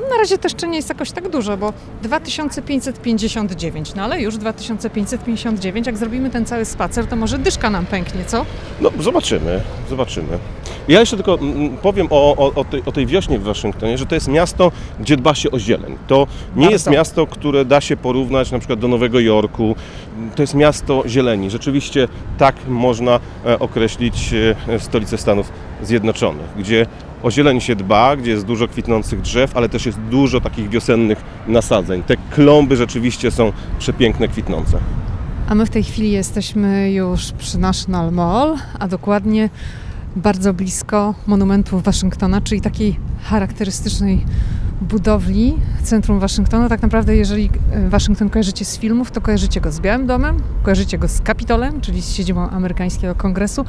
[0.10, 5.88] Na razie też jeszcze nie jest jakoś tak dużo, bo 2559, no ale już 2559,
[5.88, 8.46] jak zrobimy ten cały spacer, to może dyszka nam pęknie, co?
[8.82, 10.40] No zobaczymy, zobaczymy.
[10.88, 13.98] Ja jeszcze tylko mm, mm, powiem o, o, o, tej, o tej wiośnie w Waszyngtonie,
[13.98, 15.98] że to jest miasto, gdzie dba się o zieleń.
[16.08, 16.72] To nie Bardzo.
[16.72, 19.76] jest miasto, które da się porównać na przykład do Nowego Jorku.
[20.36, 21.50] To jest miasto zieleni.
[21.50, 24.34] Rzeczywiście tak można e, określić
[24.68, 25.52] e, stolicę Stanów
[25.84, 26.86] Zjednoczonych, gdzie
[27.24, 31.24] o zieleń się dba, gdzie jest dużo kwitnących drzew, ale też jest dużo takich wiosennych
[31.48, 32.04] nasadzeń.
[32.04, 34.80] Te klomby rzeczywiście są przepiękne, kwitnące.
[35.48, 39.50] A my w tej chwili jesteśmy już przy National Mall, a dokładnie
[40.16, 44.26] bardzo blisko monumentu Waszyngtona, czyli takiej charakterystycznej
[44.82, 45.54] budowli
[45.84, 46.70] centrum Waszyngtonu.
[46.70, 50.98] Tak naprawdę, jeżeli e, Waszyngton kojarzycie z filmów, to kojarzycie go z Białym Domem, kojarzycie
[50.98, 53.66] go z Kapitolem, czyli z siedzibą amerykańskiego kongresu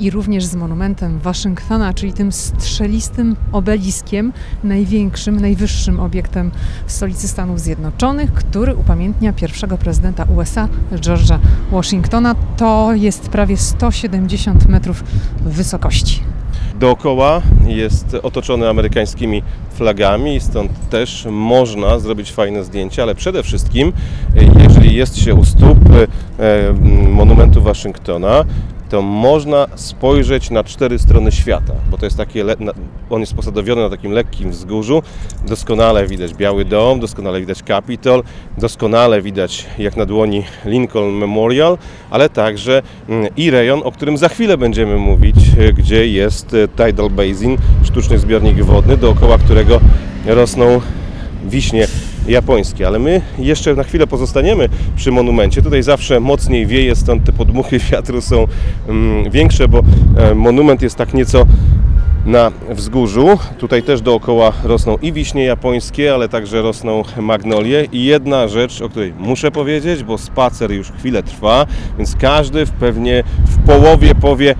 [0.00, 4.32] i również z monumentem Waszyngtona, czyli tym strzelistym obeliskiem,
[4.64, 6.50] największym, najwyższym obiektem
[6.86, 11.38] w stolicy Stanów Zjednoczonych, który upamiętnia pierwszego prezydenta USA, George'a
[11.72, 12.34] Washingtona.
[12.56, 15.04] To jest prawie 170 metrów
[15.40, 16.20] wysokości.
[16.80, 23.92] Dookoła jest otoczony amerykańskimi flagami, stąd też można zrobić fajne zdjęcia, ale przede wszystkim,
[24.62, 26.72] jeżeli jest się u stóp e,
[27.10, 28.44] monumentu Waszyngtona,
[28.88, 32.44] to można spojrzeć na cztery strony świata, bo to jest takie,
[33.10, 35.02] on jest posadowiony na takim lekkim wzgórzu.
[35.46, 38.22] Doskonale widać Biały Dom, doskonale widać Capitol,
[38.58, 41.78] doskonale widać jak na dłoni Lincoln Memorial,
[42.10, 45.36] ale także mm, i rejon, o którym za chwilę będziemy mówić,
[45.78, 49.80] gdzie jest e, Tidal Basin, sztuczny zbiornik wodny, dookoła którego
[50.26, 50.80] rosną
[51.44, 51.86] wiśnie
[52.28, 52.86] japońskie.
[52.86, 55.62] Ale my jeszcze na chwilę pozostaniemy przy monumencie.
[55.62, 58.46] Tutaj zawsze mocniej wieje, stąd te podmuchy wiatru są
[58.88, 59.82] mm, większe, bo
[60.16, 61.46] e, monument jest tak nieco
[62.26, 63.38] na wzgórzu.
[63.58, 67.86] Tutaj też dookoła rosną i wiśnie japońskie, ale także rosną magnolie.
[67.92, 71.66] I jedna rzecz, o której muszę powiedzieć, bo spacer już chwilę trwa,
[71.98, 74.54] więc każdy pewnie w połowie powie,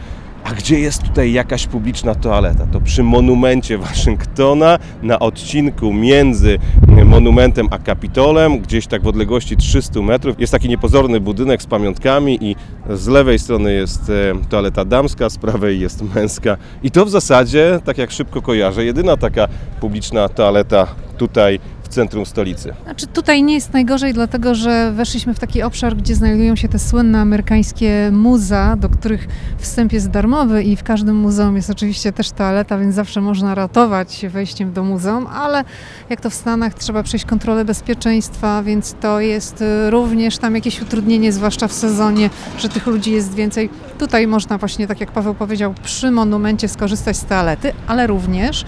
[0.49, 2.67] a gdzie jest tutaj jakaś publiczna toaleta?
[2.73, 6.59] To przy monumencie Waszyngtona na odcinku między
[7.05, 12.39] monumentem a Kapitolem, gdzieś tak w odległości 300 metrów, jest taki niepozorny budynek z pamiątkami
[12.41, 12.57] i
[12.91, 16.57] z lewej strony jest e, toaleta damska, z prawej jest męska.
[16.83, 19.49] I to w zasadzie, tak jak szybko kojarzę, jedyna taka
[19.81, 20.87] publiczna toaleta
[21.19, 22.75] tutaj centrum stolicy.
[22.85, 26.79] Znaczy tutaj nie jest najgorzej, dlatego że weszliśmy w taki obszar, gdzie znajdują się te
[26.79, 32.31] słynne amerykańskie muza, do których wstęp jest darmowy i w każdym muzeum jest oczywiście też
[32.31, 35.65] toaleta, więc zawsze można ratować wejściem do muzeum, ale
[36.11, 40.83] jak to w Stanach trzeba przejść kontrolę bezpieczeństwa, więc to jest y, również tam jakieś
[40.83, 43.71] utrudnienie, zwłaszcza w sezonie, że tych ludzi jest więcej.
[43.99, 48.65] Tutaj można właśnie, tak jak Paweł powiedział, przy monumencie skorzystać z toalety, ale również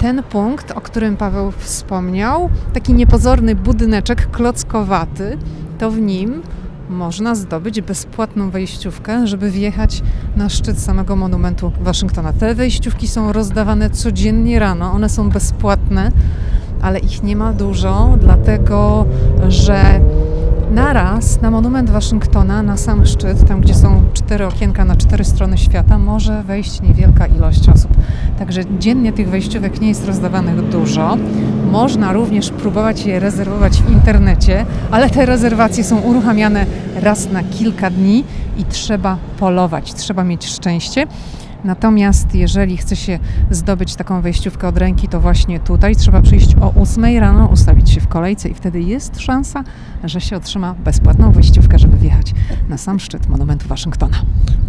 [0.00, 5.38] ten punkt, o którym Paweł wspomniał, taki niepozorny budyneczek klockowaty,
[5.78, 6.42] to w nim
[6.90, 10.02] można zdobyć bezpłatną wejściówkę, żeby wjechać
[10.36, 12.32] na szczyt samego monumentu Waszyngtona.
[12.32, 16.12] Te wejściówki są rozdawane codziennie rano, one są bezpłatne,
[16.82, 19.06] ale ich nie ma dużo, dlatego
[19.48, 20.00] że
[20.70, 25.58] naraz na monument Waszyngtona, na sam szczyt, tam gdzie są cztery okienka na cztery strony
[25.58, 27.90] świata, może wejść niewielka ilość osób.
[28.38, 31.16] Także dziennie tych wejściówek nie jest rozdawanych dużo.
[31.70, 36.66] Można również próbować je rezerwować w internecie, ale te rezerwacje są uruchamiane
[37.00, 38.24] raz na kilka dni
[38.58, 41.06] i trzeba polować, trzeba mieć szczęście.
[41.64, 43.18] Natomiast jeżeli chce się
[43.50, 48.00] zdobyć taką wejściówkę od ręki, to właśnie tutaj trzeba przyjść o 8 rano, ustawić się
[48.00, 49.64] w kolejce i wtedy jest szansa,
[50.04, 52.34] że się otrzyma bezpłatną wejściówkę, żeby wjechać
[52.68, 54.16] na sam szczyt monumentu Waszyngtona.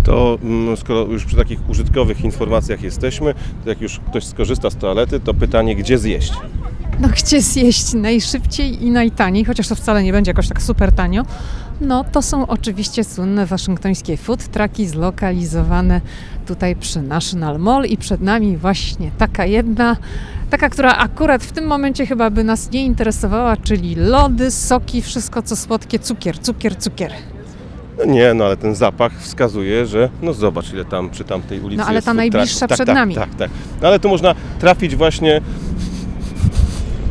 [0.04, 4.76] To mm, skoro już przy takich użytkowych informacjach jesteśmy, to jak już ktoś skorzysta z
[4.76, 6.34] toalety, to pytanie, gdzie zjeść?
[7.00, 11.24] No gdzie zjeść najszybciej i najtaniej, chociaż to wcale nie będzie jakoś tak super tanio,
[11.82, 16.02] no to są oczywiście słynne waszyngtońskie food trucki zlokalizowane
[16.46, 19.98] tutaj przy National Mall i przed nami właśnie taka jedna,
[20.50, 25.42] taka, która akurat w tym momencie chyba by nas nie interesowała, czyli lody, soki, wszystko
[25.42, 27.12] co słodkie, cukier, cukier, cukier.
[27.98, 31.78] No nie, no ale ten zapach wskazuje, że no zobacz ile tam przy tamtej ulicy
[31.78, 32.78] No ale ta najbliższa trucków.
[32.78, 33.16] przed tak, nami.
[33.16, 33.52] Tak, tak, tak.
[33.82, 35.42] No ale tu można trafić właśnie,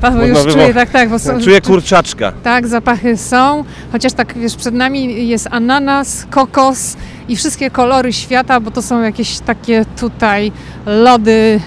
[0.01, 2.33] Paweł już wywo- czuje, tak, tak, bo są, czuję kurczaczka.
[2.43, 6.97] Tak, zapachy są, chociaż tak wiesz, przed nami jest ananas, kokos
[7.29, 10.53] i wszystkie kolory świata, bo to są jakieś takie tutaj
[10.87, 11.61] lody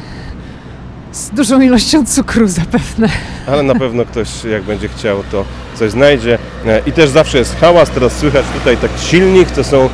[1.12, 3.10] z dużą ilością cukru zapewne.
[3.48, 7.60] ale na pewno ktoś jak będzie chciał to coś znajdzie E, i też zawsze jest
[7.60, 9.90] hałas, teraz słychać tutaj taki silnik, to są, e,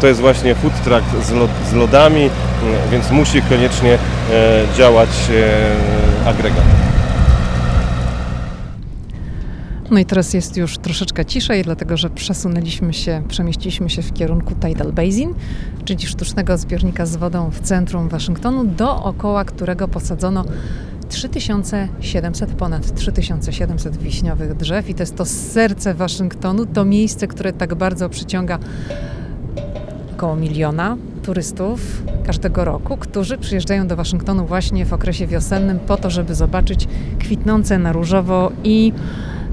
[0.00, 2.30] to jest właśnie food truck z, z lodami, e,
[2.92, 3.98] więc musi koniecznie
[4.76, 5.08] działać
[6.26, 6.64] agregat.
[9.90, 14.54] No i teraz jest już troszeczkę ciszej, dlatego że przesunęliśmy się, przemieściliśmy się w kierunku
[14.54, 15.34] Tidal Basin,
[15.84, 20.44] czyli sztucznego zbiornika z wodą w centrum Waszyngtonu, dookoła którego posadzono
[21.08, 24.88] 3700, ponad 3700 wiśniowych drzew.
[24.88, 28.58] I to jest to serce Waszyngtonu, to miejsce, które tak bardzo przyciąga
[30.12, 36.10] około miliona turystów każdego roku, którzy przyjeżdżają do Waszyngtonu właśnie w okresie wiosennym po to,
[36.10, 38.92] żeby zobaczyć kwitnące na różowo i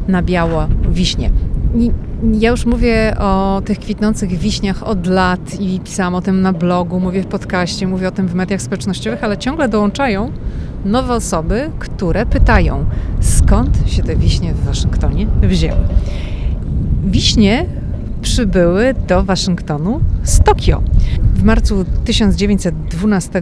[0.07, 1.31] na biało wiśnie.
[2.39, 6.99] Ja już mówię o tych kwitnących wiśniach od lat i pisałam o tym na blogu,
[6.99, 10.31] mówię w podcaście, mówię o tym w mediach społecznościowych, ale ciągle dołączają
[10.85, 12.85] nowe osoby, które pytają,
[13.19, 15.79] skąd się te wiśnie w Waszyngtonie wzięły.
[17.05, 17.65] Wiśnie
[18.21, 20.81] przybyły do Waszyngtonu z Tokio.
[21.33, 23.41] W marcu 1912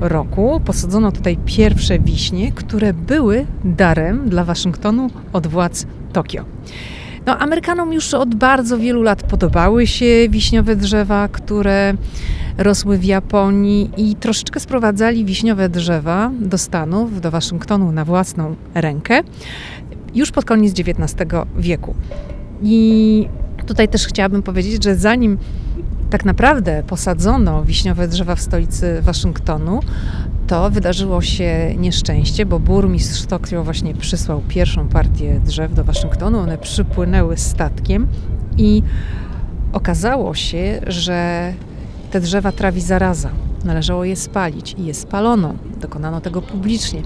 [0.00, 6.44] roku posadzono tutaj pierwsze wiśnie, które były darem dla Waszyngtonu od władz Tokio.
[7.26, 11.94] No, Amerykanom już od bardzo wielu lat podobały się wiśniowe drzewa, które
[12.58, 19.20] rosły w Japonii i troszeczkę sprowadzali wiśniowe drzewa do Stanów, do Waszyngtonu na własną rękę
[20.14, 21.14] już pod koniec XIX
[21.56, 21.94] wieku.
[22.62, 23.28] I
[23.66, 25.38] tutaj też chciałabym powiedzieć, że zanim
[26.10, 29.80] tak naprawdę posadzono wiśniowe drzewa w stolicy Waszyngtonu,
[30.46, 36.38] to wydarzyło się nieszczęście, bo burmistrz Tokio właśnie przysłał pierwszą partię drzew do Waszyngtonu.
[36.38, 38.06] One przypłynęły statkiem
[38.58, 38.82] i
[39.72, 41.52] okazało się, że
[42.10, 43.30] te drzewa trawi zaraza.
[43.64, 45.54] Należało je spalić i je spalono.
[45.80, 47.02] Dokonano tego publicznie.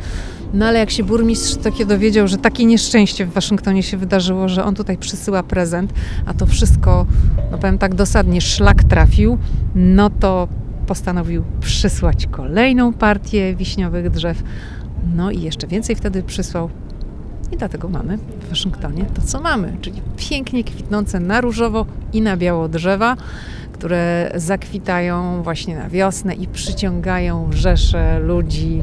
[0.55, 4.65] No ale jak się burmistrz takie dowiedział, że takie nieszczęście w Waszyngtonie się wydarzyło, że
[4.65, 5.93] on tutaj przysyła prezent,
[6.27, 7.07] a to wszystko,
[7.51, 9.39] no powiem tak dosadnie, szlak trafił,
[9.75, 10.49] no to
[10.89, 14.43] postanowił przysłać kolejną partię wiśniowych drzew.
[15.17, 16.71] No i jeszcze więcej wtedy przysłał.
[17.53, 22.37] I dlatego mamy w Waszyngtonie to, co mamy, czyli pięknie kwitnące na różowo i na
[22.37, 23.17] biało drzewa,
[23.73, 28.83] które zakwitają właśnie na wiosnę i przyciągają rzesze ludzi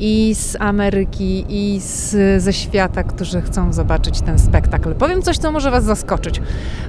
[0.00, 4.94] i z Ameryki, i z, ze świata, którzy chcą zobaczyć ten spektakl.
[4.94, 6.40] Powiem coś, co może Was zaskoczyć,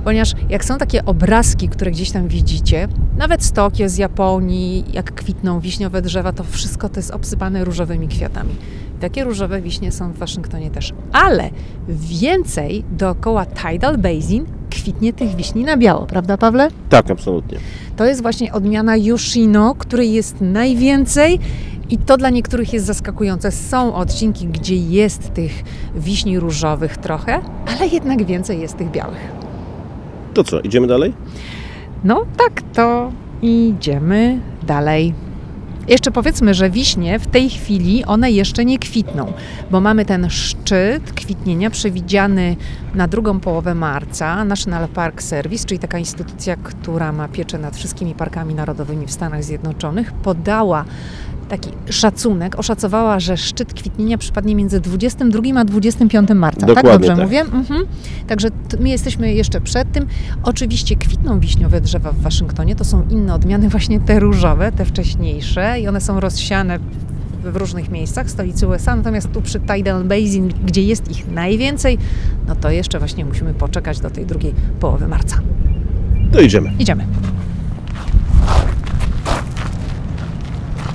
[0.04, 2.88] ponieważ jak są takie obrazki, które gdzieś tam widzicie,
[3.18, 8.08] nawet z Tokio, z Japonii, jak kwitną wiśniowe drzewa, to wszystko to jest obsypane różowymi
[8.08, 8.56] kwiatami.
[9.00, 10.94] Takie różowe wiśnie są w Waszyngtonie też.
[11.12, 11.50] Ale
[11.89, 16.68] więcej dookoła Tidal Basin kwitnie tych wiśni na biało, prawda Pawle?
[16.90, 17.58] Tak, absolutnie.
[17.96, 21.40] To jest właśnie odmiana Yoshino, której jest najwięcej
[21.90, 23.52] i to dla niektórych jest zaskakujące.
[23.52, 25.63] Są odcinki, gdzie jest tych
[25.96, 27.42] wiśni różowych trochę,
[27.75, 29.31] ale jednak więcej jest tych białych.
[30.33, 31.13] To co, idziemy dalej?
[32.04, 33.12] No tak, to
[33.42, 35.13] idziemy dalej.
[35.88, 39.33] Jeszcze powiedzmy, że wiśnie w tej chwili one jeszcze nie kwitną,
[39.71, 42.56] bo mamy ten szczyt kwitnienia przewidziany
[42.96, 44.46] na drugą połowę marca.
[44.46, 49.44] National Park Service, czyli taka instytucja, która ma pieczę nad wszystkimi parkami narodowymi w Stanach
[49.44, 50.86] Zjednoczonych, podała
[51.50, 56.67] taki szacunek, oszacowała, że szczyt kwitnienia przypadnie między 22 a 25 marca.
[56.67, 57.23] Dokładnie tak dobrze tak.
[57.23, 57.41] mówię?
[57.41, 57.85] Mhm.
[58.27, 58.48] Także
[58.79, 60.06] my jesteśmy jeszcze przed tym.
[60.43, 62.75] Oczywiście kwitną wiśniowe drzewa w Waszyngtonie.
[62.75, 66.79] To są inne odmiany, właśnie te różowe, te wcześniejsze i one są rozsiane
[67.43, 71.98] w różnych miejscach stolicy USA, natomiast tu przy Tidal Basin, gdzie jest ich najwięcej,
[72.48, 75.39] no to jeszcze właśnie musimy poczekać do tej drugiej połowy marca.
[76.31, 76.73] To idziemy.
[76.79, 77.06] Idziemy.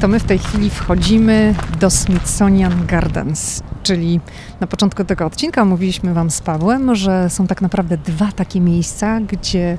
[0.00, 4.20] To my w tej chwili wchodzimy do Smithsonian Gardens, czyli
[4.60, 9.20] na początku tego odcinka mówiliśmy Wam z Pawłem, że są tak naprawdę dwa takie miejsca,
[9.20, 9.78] gdzie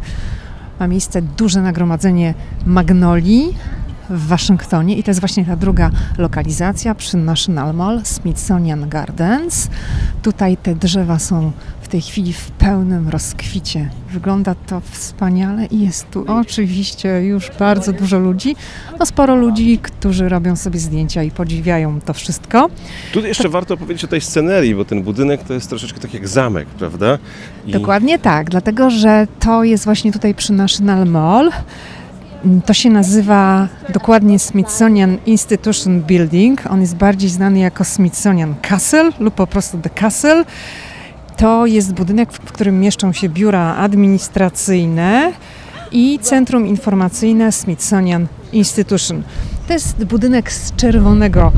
[0.80, 2.34] ma miejsce duże nagromadzenie
[2.66, 3.56] magnolii
[4.12, 9.68] w Waszyngtonie i to jest właśnie ta druga lokalizacja przy National Mall Smithsonian Gardens.
[10.22, 11.52] Tutaj te drzewa są
[11.82, 13.90] w tej chwili w pełnym rozkwicie.
[14.12, 18.56] Wygląda to wspaniale i jest tu oczywiście już bardzo dużo ludzi.
[19.00, 22.70] No sporo ludzi, którzy robią sobie zdjęcia i podziwiają to wszystko.
[23.14, 26.28] Tu jeszcze warto powiedzieć o tej scenerii, bo ten budynek to jest troszeczkę tak jak
[26.28, 27.18] zamek, prawda?
[27.66, 31.52] I Dokładnie tak, dlatego że to jest właśnie tutaj przy National Mall.
[32.66, 36.64] To się nazywa dokładnie Smithsonian Institution Building.
[36.70, 40.46] On jest bardziej znany jako Smithsonian Castle lub po prostu The Castle.
[41.38, 45.32] To jest budynek, w którym mieszczą się biura administracyjne
[45.92, 49.24] i Centrum Informacyjne Smithsonian Institution.
[49.68, 51.52] To jest budynek z czerwonego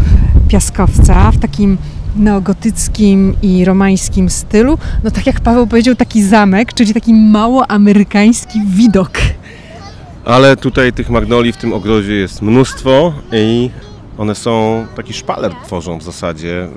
[0.48, 1.78] piaskowca w takim
[2.16, 4.78] neogotyckim i romańskim stylu.
[5.04, 9.12] No tak jak Paweł powiedział, taki zamek, czyli taki mało amerykański widok.
[10.26, 13.69] Ale tutaj tych magnolii w tym ogrodzie jest mnóstwo i
[14.17, 16.67] one są, taki szpaler tworzą w zasadzie.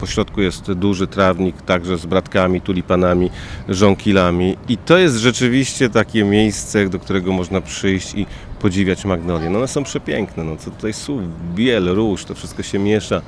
[0.00, 3.30] Po środku jest duży trawnik, także z bratkami, tulipanami,
[3.68, 4.56] żonkilami.
[4.68, 8.26] I to jest rzeczywiście takie miejsce, do którego można przyjść i
[8.60, 9.50] podziwiać magnolie.
[9.50, 11.22] No one są przepiękne, no co tutaj słów,
[11.54, 13.22] biel, róż, to wszystko się miesza.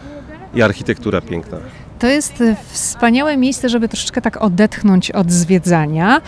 [0.54, 1.58] I architektura piękna.
[1.98, 6.20] To jest e, wspaniałe miejsce, żeby troszeczkę tak odetchnąć od zwiedzania,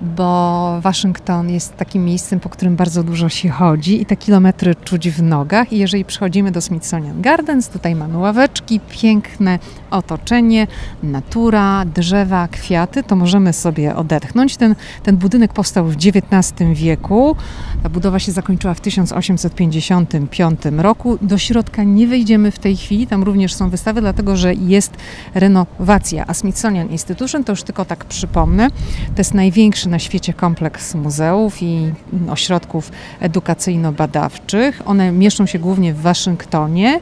[0.00, 5.10] bo Waszyngton jest takim miejscem, po którym bardzo dużo się chodzi i te kilometry czuć
[5.10, 5.72] w nogach.
[5.72, 9.58] I jeżeli przychodzimy do Smithsonian Gardens, tutaj mamy ławeczki, piękne
[9.90, 10.66] otoczenie,
[11.02, 14.56] natura, drzewa, kwiaty, to możemy sobie odetchnąć.
[14.56, 17.36] Ten, ten budynek powstał w XIX wieku.
[17.82, 21.18] Ta budowa się zakończyła w 1855 roku.
[21.22, 24.96] Do środka nie wejdziemy w tej chwili, tam również są wystawy, dlatego że jest
[25.34, 26.24] renowacja.
[26.26, 28.70] A Smithsonian Institution, to już tylko tak przypomnę,
[29.14, 31.92] to jest największy na świecie kompleks muzeów i
[32.30, 34.82] ośrodków edukacyjno-badawczych.
[34.84, 37.00] One mieszczą się głównie w Waszyngtonie.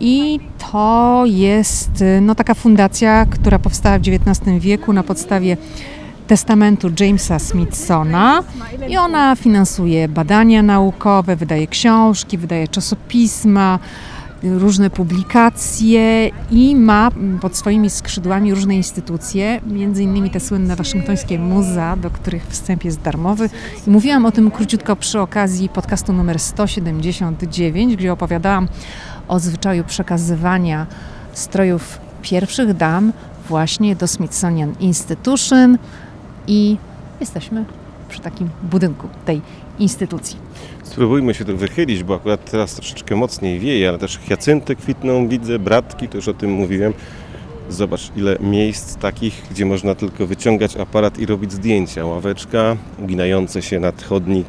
[0.00, 0.40] I
[0.72, 5.56] to jest no, taka fundacja, która powstała w XIX wieku na podstawie
[6.26, 8.42] testamentu Jamesa Smithsona
[8.88, 13.78] i ona finansuje badania naukowe, wydaje książki, wydaje czasopisma,
[14.42, 17.10] różne publikacje i ma
[17.40, 23.00] pod swoimi skrzydłami różne instytucje, między innymi te słynne waszyngtońskie muzea, do których wstęp jest
[23.00, 23.50] darmowy.
[23.86, 28.68] I mówiłam o tym króciutko przy okazji podcastu numer 179, gdzie opowiadałam
[29.28, 30.86] o zwyczaju przekazywania
[31.32, 33.12] strojów pierwszych dam
[33.48, 35.78] właśnie do Smithsonian Institution
[36.46, 36.76] i
[37.20, 37.64] jesteśmy
[38.08, 39.42] przy takim budynku tej
[39.78, 40.47] instytucji.
[40.88, 45.58] Spróbujmy się tu wychylić, bo akurat teraz troszeczkę mocniej wieje, ale też hiacynty kwitną, widzę,
[45.58, 46.92] bratki, to już o tym mówiłem.
[47.70, 52.06] Zobacz, ile miejsc takich, gdzie można tylko wyciągać aparat i robić zdjęcia.
[52.06, 54.48] Ławeczka, uginające się nad chodnik,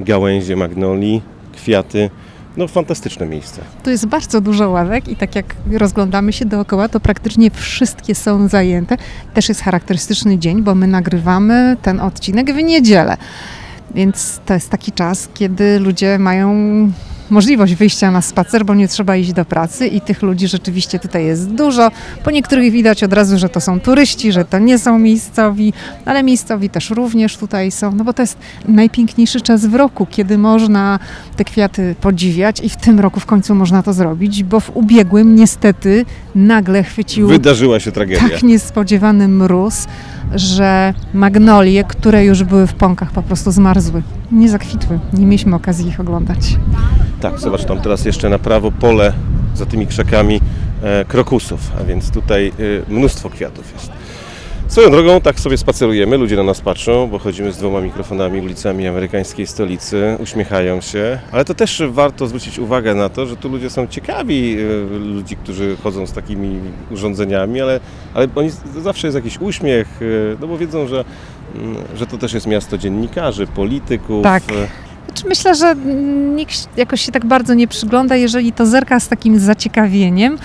[0.00, 1.22] gałęzie magnolii,
[1.52, 2.10] kwiaty.
[2.56, 3.62] No fantastyczne miejsce.
[3.84, 8.48] Tu jest bardzo dużo ławek i tak jak rozglądamy się dookoła, to praktycznie wszystkie są
[8.48, 8.96] zajęte.
[9.34, 13.16] Też jest charakterystyczny dzień, bo my nagrywamy ten odcinek w niedzielę.
[13.94, 16.54] Więc to jest taki czas, kiedy ludzie mają
[17.30, 21.24] możliwość wyjścia na spacer, bo nie trzeba iść do pracy i tych ludzi rzeczywiście tutaj
[21.24, 21.90] jest dużo.
[22.24, 25.72] Po niektórych widać od razu, że to są turyści, że to nie są miejscowi,
[26.04, 30.38] ale miejscowi też również tutaj są, no bo to jest najpiękniejszy czas w roku, kiedy
[30.38, 30.98] można
[31.36, 35.36] te kwiaty podziwiać i w tym roku w końcu można to zrobić, bo w ubiegłym
[35.36, 38.28] niestety nagle chwycił Wydarzyła się tragedia.
[38.28, 39.86] tak niespodziewany mróz,
[40.34, 44.02] że magnolie, które już były w pąkach, po prostu zmarzły.
[44.32, 44.98] Nie zakwitły.
[45.12, 46.56] Nie mieliśmy okazji ich oglądać.
[47.20, 49.12] Tak, zobacz tam teraz jeszcze na prawo pole
[49.54, 50.40] za tymi krzakami
[50.82, 52.48] e, krokusów, a więc tutaj
[52.88, 53.95] e, mnóstwo kwiatów jest.
[54.68, 58.86] Swoją drogą tak sobie spacerujemy, ludzie na nas patrzą, bo chodzimy z dwoma mikrofonami ulicami
[58.86, 63.70] amerykańskiej stolicy, uśmiechają się, ale to też warto zwrócić uwagę na to, że tu ludzie
[63.70, 64.56] są ciekawi,
[64.94, 66.60] e, ludzi, którzy chodzą z takimi
[66.90, 67.80] urządzeniami, ale,
[68.14, 71.04] ale oni zawsze jest jakiś uśmiech, e, no bo wiedzą, że,
[71.54, 74.22] mm, że to też jest miasto dziennikarzy, polityków.
[74.22, 74.42] Tak.
[75.16, 75.74] Znaczy myślę, że
[76.36, 80.38] nikt jakoś się tak bardzo nie przygląda, jeżeli to zerka z takim zaciekawieniem,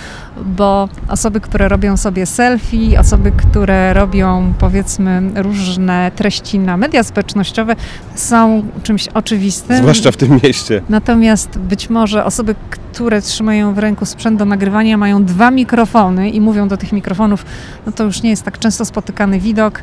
[0.46, 7.76] bo osoby, które robią sobie selfie, osoby, które robią powiedzmy różne treści na media społecznościowe
[8.14, 9.76] są czymś oczywistym.
[9.76, 10.82] Zwłaszcza w tym mieście.
[10.88, 16.40] Natomiast być może osoby, które trzymają w ręku sprzęt do nagrywania, mają dwa mikrofony i
[16.40, 17.44] mówią do tych mikrofonów,
[17.86, 19.82] no to już nie jest tak często spotykany widok.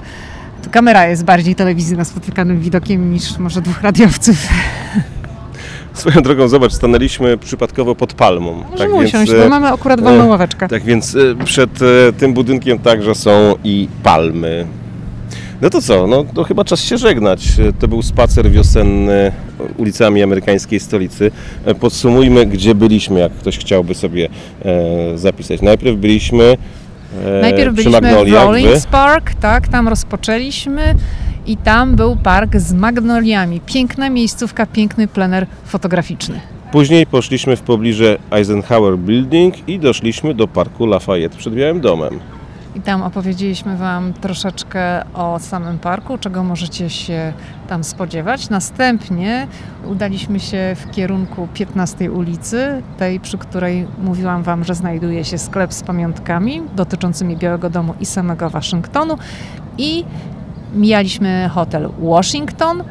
[0.64, 4.36] To kamera jest bardziej telewizyjna spotykanym widokiem niż może dwóch radiowców.
[5.94, 8.64] Swoją drogą, zobacz, stanęliśmy przypadkowo pod palmą.
[8.72, 10.68] Możemy usiąść, e, bo mamy akurat wolną e, ławeczkę.
[10.68, 11.70] Tak więc e, przed
[12.18, 14.66] tym budynkiem także są i palmy.
[15.62, 17.48] No to co, no to chyba czas się żegnać.
[17.80, 19.32] To był spacer wiosenny
[19.78, 21.32] ulicami amerykańskiej stolicy.
[21.80, 24.30] Podsumujmy, gdzie byliśmy, jak ktoś chciałby sobie
[25.16, 25.62] zapisać.
[25.62, 26.58] Najpierw byliśmy
[27.42, 30.96] Najpierw przy byliśmy w Rollins Park, tak, tam rozpoczęliśmy
[31.46, 33.62] i tam był park z magnoliami.
[33.66, 36.42] Piękna miejscówka, piękny plener fotograficzny.
[36.72, 42.20] Później poszliśmy w pobliże Eisenhower Building i doszliśmy do parku Lafayette przed Białym Domem.
[42.76, 47.34] I tam opowiedzieliśmy Wam troszeczkę o samym parku, czego możecie się
[47.68, 48.50] tam spodziewać.
[48.50, 49.48] Następnie
[49.86, 55.74] udaliśmy się w kierunku 15 ulicy, tej, przy której mówiłam Wam, że znajduje się sklep
[55.74, 59.18] z pamiątkami dotyczącymi Białego Domu i samego Waszyngtonu.
[59.78, 60.06] I
[60.74, 62.84] mijaliśmy hotel Washington,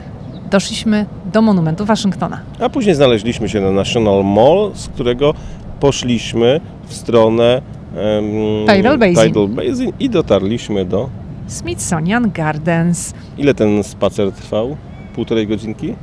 [0.51, 2.41] doszliśmy do monumentu Waszyngtona.
[2.61, 5.35] A później znaleźliśmy się na National Mall, z którego
[5.81, 7.62] poszliśmy w stronę
[8.76, 9.16] Tidal Basin.
[9.26, 11.11] Tidal Basin i dotarliśmy do...
[11.46, 13.14] Smithsonian Gardens.
[13.38, 14.76] Ile ten spacer trwał?
[15.14, 15.94] Półtorej godzinki?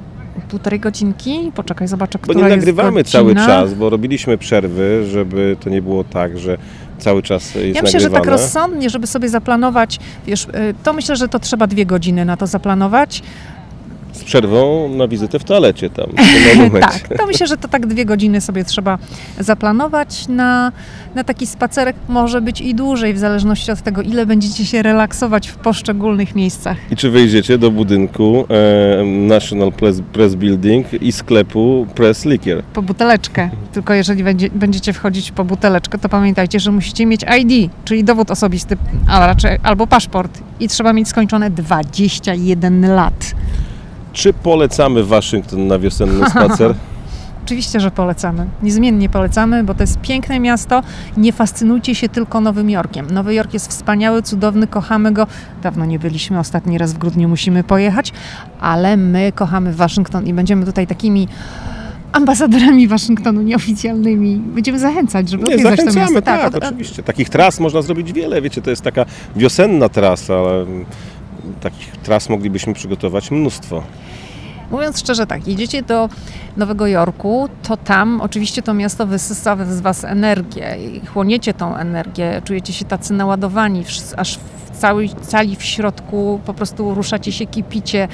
[0.49, 1.51] Półtorej godzinki.
[1.55, 5.81] Poczekaj, zobaczę, Bo która nie jest nagrywamy cały czas, bo robiliśmy przerwy, żeby to nie
[5.81, 6.57] było tak, że
[6.97, 8.21] cały czas jest Ja myślę, że nagrywane.
[8.23, 10.49] tak rozsądnie, żeby sobie zaplanować, wiesz, y,
[10.83, 13.23] to myślę, że to trzeba dwie godziny na to zaplanować.
[14.15, 16.05] Z przerwą na wizytę w toalecie tam,
[16.69, 18.97] w tak, to myślę, że to tak dwie godziny sobie trzeba
[19.39, 20.71] zaplanować na,
[21.15, 21.95] na taki spacerek.
[22.07, 26.77] Może być i dłużej, w zależności od tego, ile będziecie się relaksować w poszczególnych miejscach.
[26.91, 32.63] I czy wejdziecie do budynku e, National Press, Press Building i sklepu Press Liquor?
[32.63, 33.49] Po buteleczkę.
[33.73, 38.31] Tylko jeżeli będzie, będziecie wchodzić po buteleczkę, to pamiętajcie, że musicie mieć ID, czyli dowód
[38.31, 40.41] osobisty, a raczej albo paszport.
[40.59, 43.35] I trzeba mieć skończone 21 lat.
[44.15, 46.73] Czy polecamy Waszyngton na wiosenny spacer?
[47.45, 48.45] Oczywiście, że polecamy.
[48.63, 50.81] Niezmiennie polecamy, bo to jest piękne miasto.
[51.17, 53.07] Nie fascynujcie się tylko Nowym Jorkiem.
[53.11, 55.27] Nowy Jork jest wspaniały, cudowny, kochamy go.
[55.63, 58.13] Dawno nie byliśmy, ostatni raz w grudniu musimy pojechać,
[58.61, 61.27] ale my kochamy Waszyngton i będziemy tutaj takimi
[62.11, 64.35] ambasadorami Waszyngtonu nieoficjalnymi.
[64.37, 66.21] Będziemy zachęcać, żeby Nie, odwiedzać to zachęcamy, miasto.
[66.21, 67.03] tak, od- oczywiście.
[67.03, 69.05] Takich tras można zrobić wiele, wiecie, to jest taka
[69.35, 70.65] wiosenna trasa, ale
[71.61, 73.83] takich tras moglibyśmy przygotować mnóstwo.
[74.71, 76.09] Mówiąc szczerze, tak, jedziecie do
[76.57, 82.41] Nowego Jorku, to tam oczywiście to miasto wysysa z Was energię i chłoniecie tą energię,
[82.45, 83.83] czujecie się tacy naładowani,
[84.17, 88.07] aż w całej cali w środku po prostu ruszacie się, kipicie.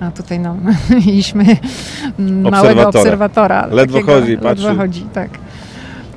[0.00, 0.56] A tutaj no,
[1.06, 1.44] mieliśmy
[2.50, 3.66] małego Obserwatora.
[3.66, 4.64] Ledwo chodzi, patrzy.
[4.64, 5.30] Ledwo chodzi, tak.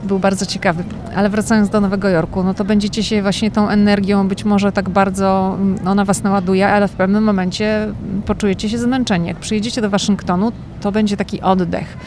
[0.03, 0.83] Był bardzo ciekawy.
[1.15, 4.89] Ale wracając do Nowego Jorku, no to będziecie się właśnie tą energią być może tak
[4.89, 9.27] bardzo, mm, ona was naładuje, ale w pewnym momencie mm, poczujecie się zmęczeni.
[9.27, 11.97] Jak przyjedziecie do Waszyngtonu, to będzie taki oddech,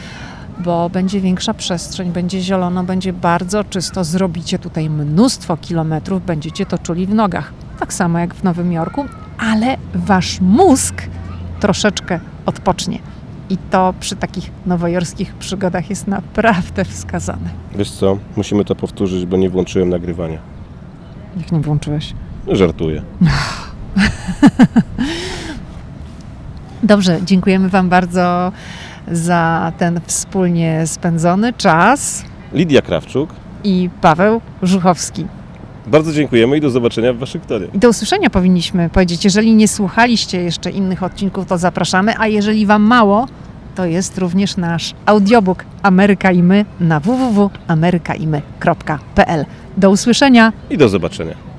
[0.59, 4.05] bo będzie większa przestrzeń, będzie zielono, będzie bardzo czysto.
[4.05, 7.53] Zrobicie tutaj mnóstwo kilometrów, będziecie to czuli w nogach.
[7.79, 9.05] Tak samo jak w Nowym Jorku,
[9.39, 11.03] ale wasz mózg
[11.61, 13.12] troszeczkę odpocznie
[13.53, 17.51] i to przy takich nowojorskich przygodach jest naprawdę wskazane.
[17.75, 20.39] Wiesz co, musimy to powtórzyć, bo nie włączyłem nagrywania.
[21.37, 22.15] Jak nie włączyłeś?
[22.47, 23.03] No, żartuję.
[26.83, 28.53] Dobrze, dziękujemy Wam bardzo
[29.13, 32.25] za ten wspólnie spędzony czas.
[32.53, 33.31] Lidia Krawczuk
[33.65, 35.27] i Paweł Żuchowski.
[35.87, 37.67] Bardzo dziękujemy i do zobaczenia w Waszyngtonie.
[37.75, 39.25] I do usłyszenia powinniśmy powiedzieć.
[39.25, 43.27] Jeżeli nie słuchaliście jeszcze innych odcinków, to zapraszamy, a jeżeli Wam mało,
[43.75, 49.45] to jest również nasz audiobook Ameryka i my na www.amerykaimy.pl.
[49.77, 51.52] Do usłyszenia i do zobaczenia.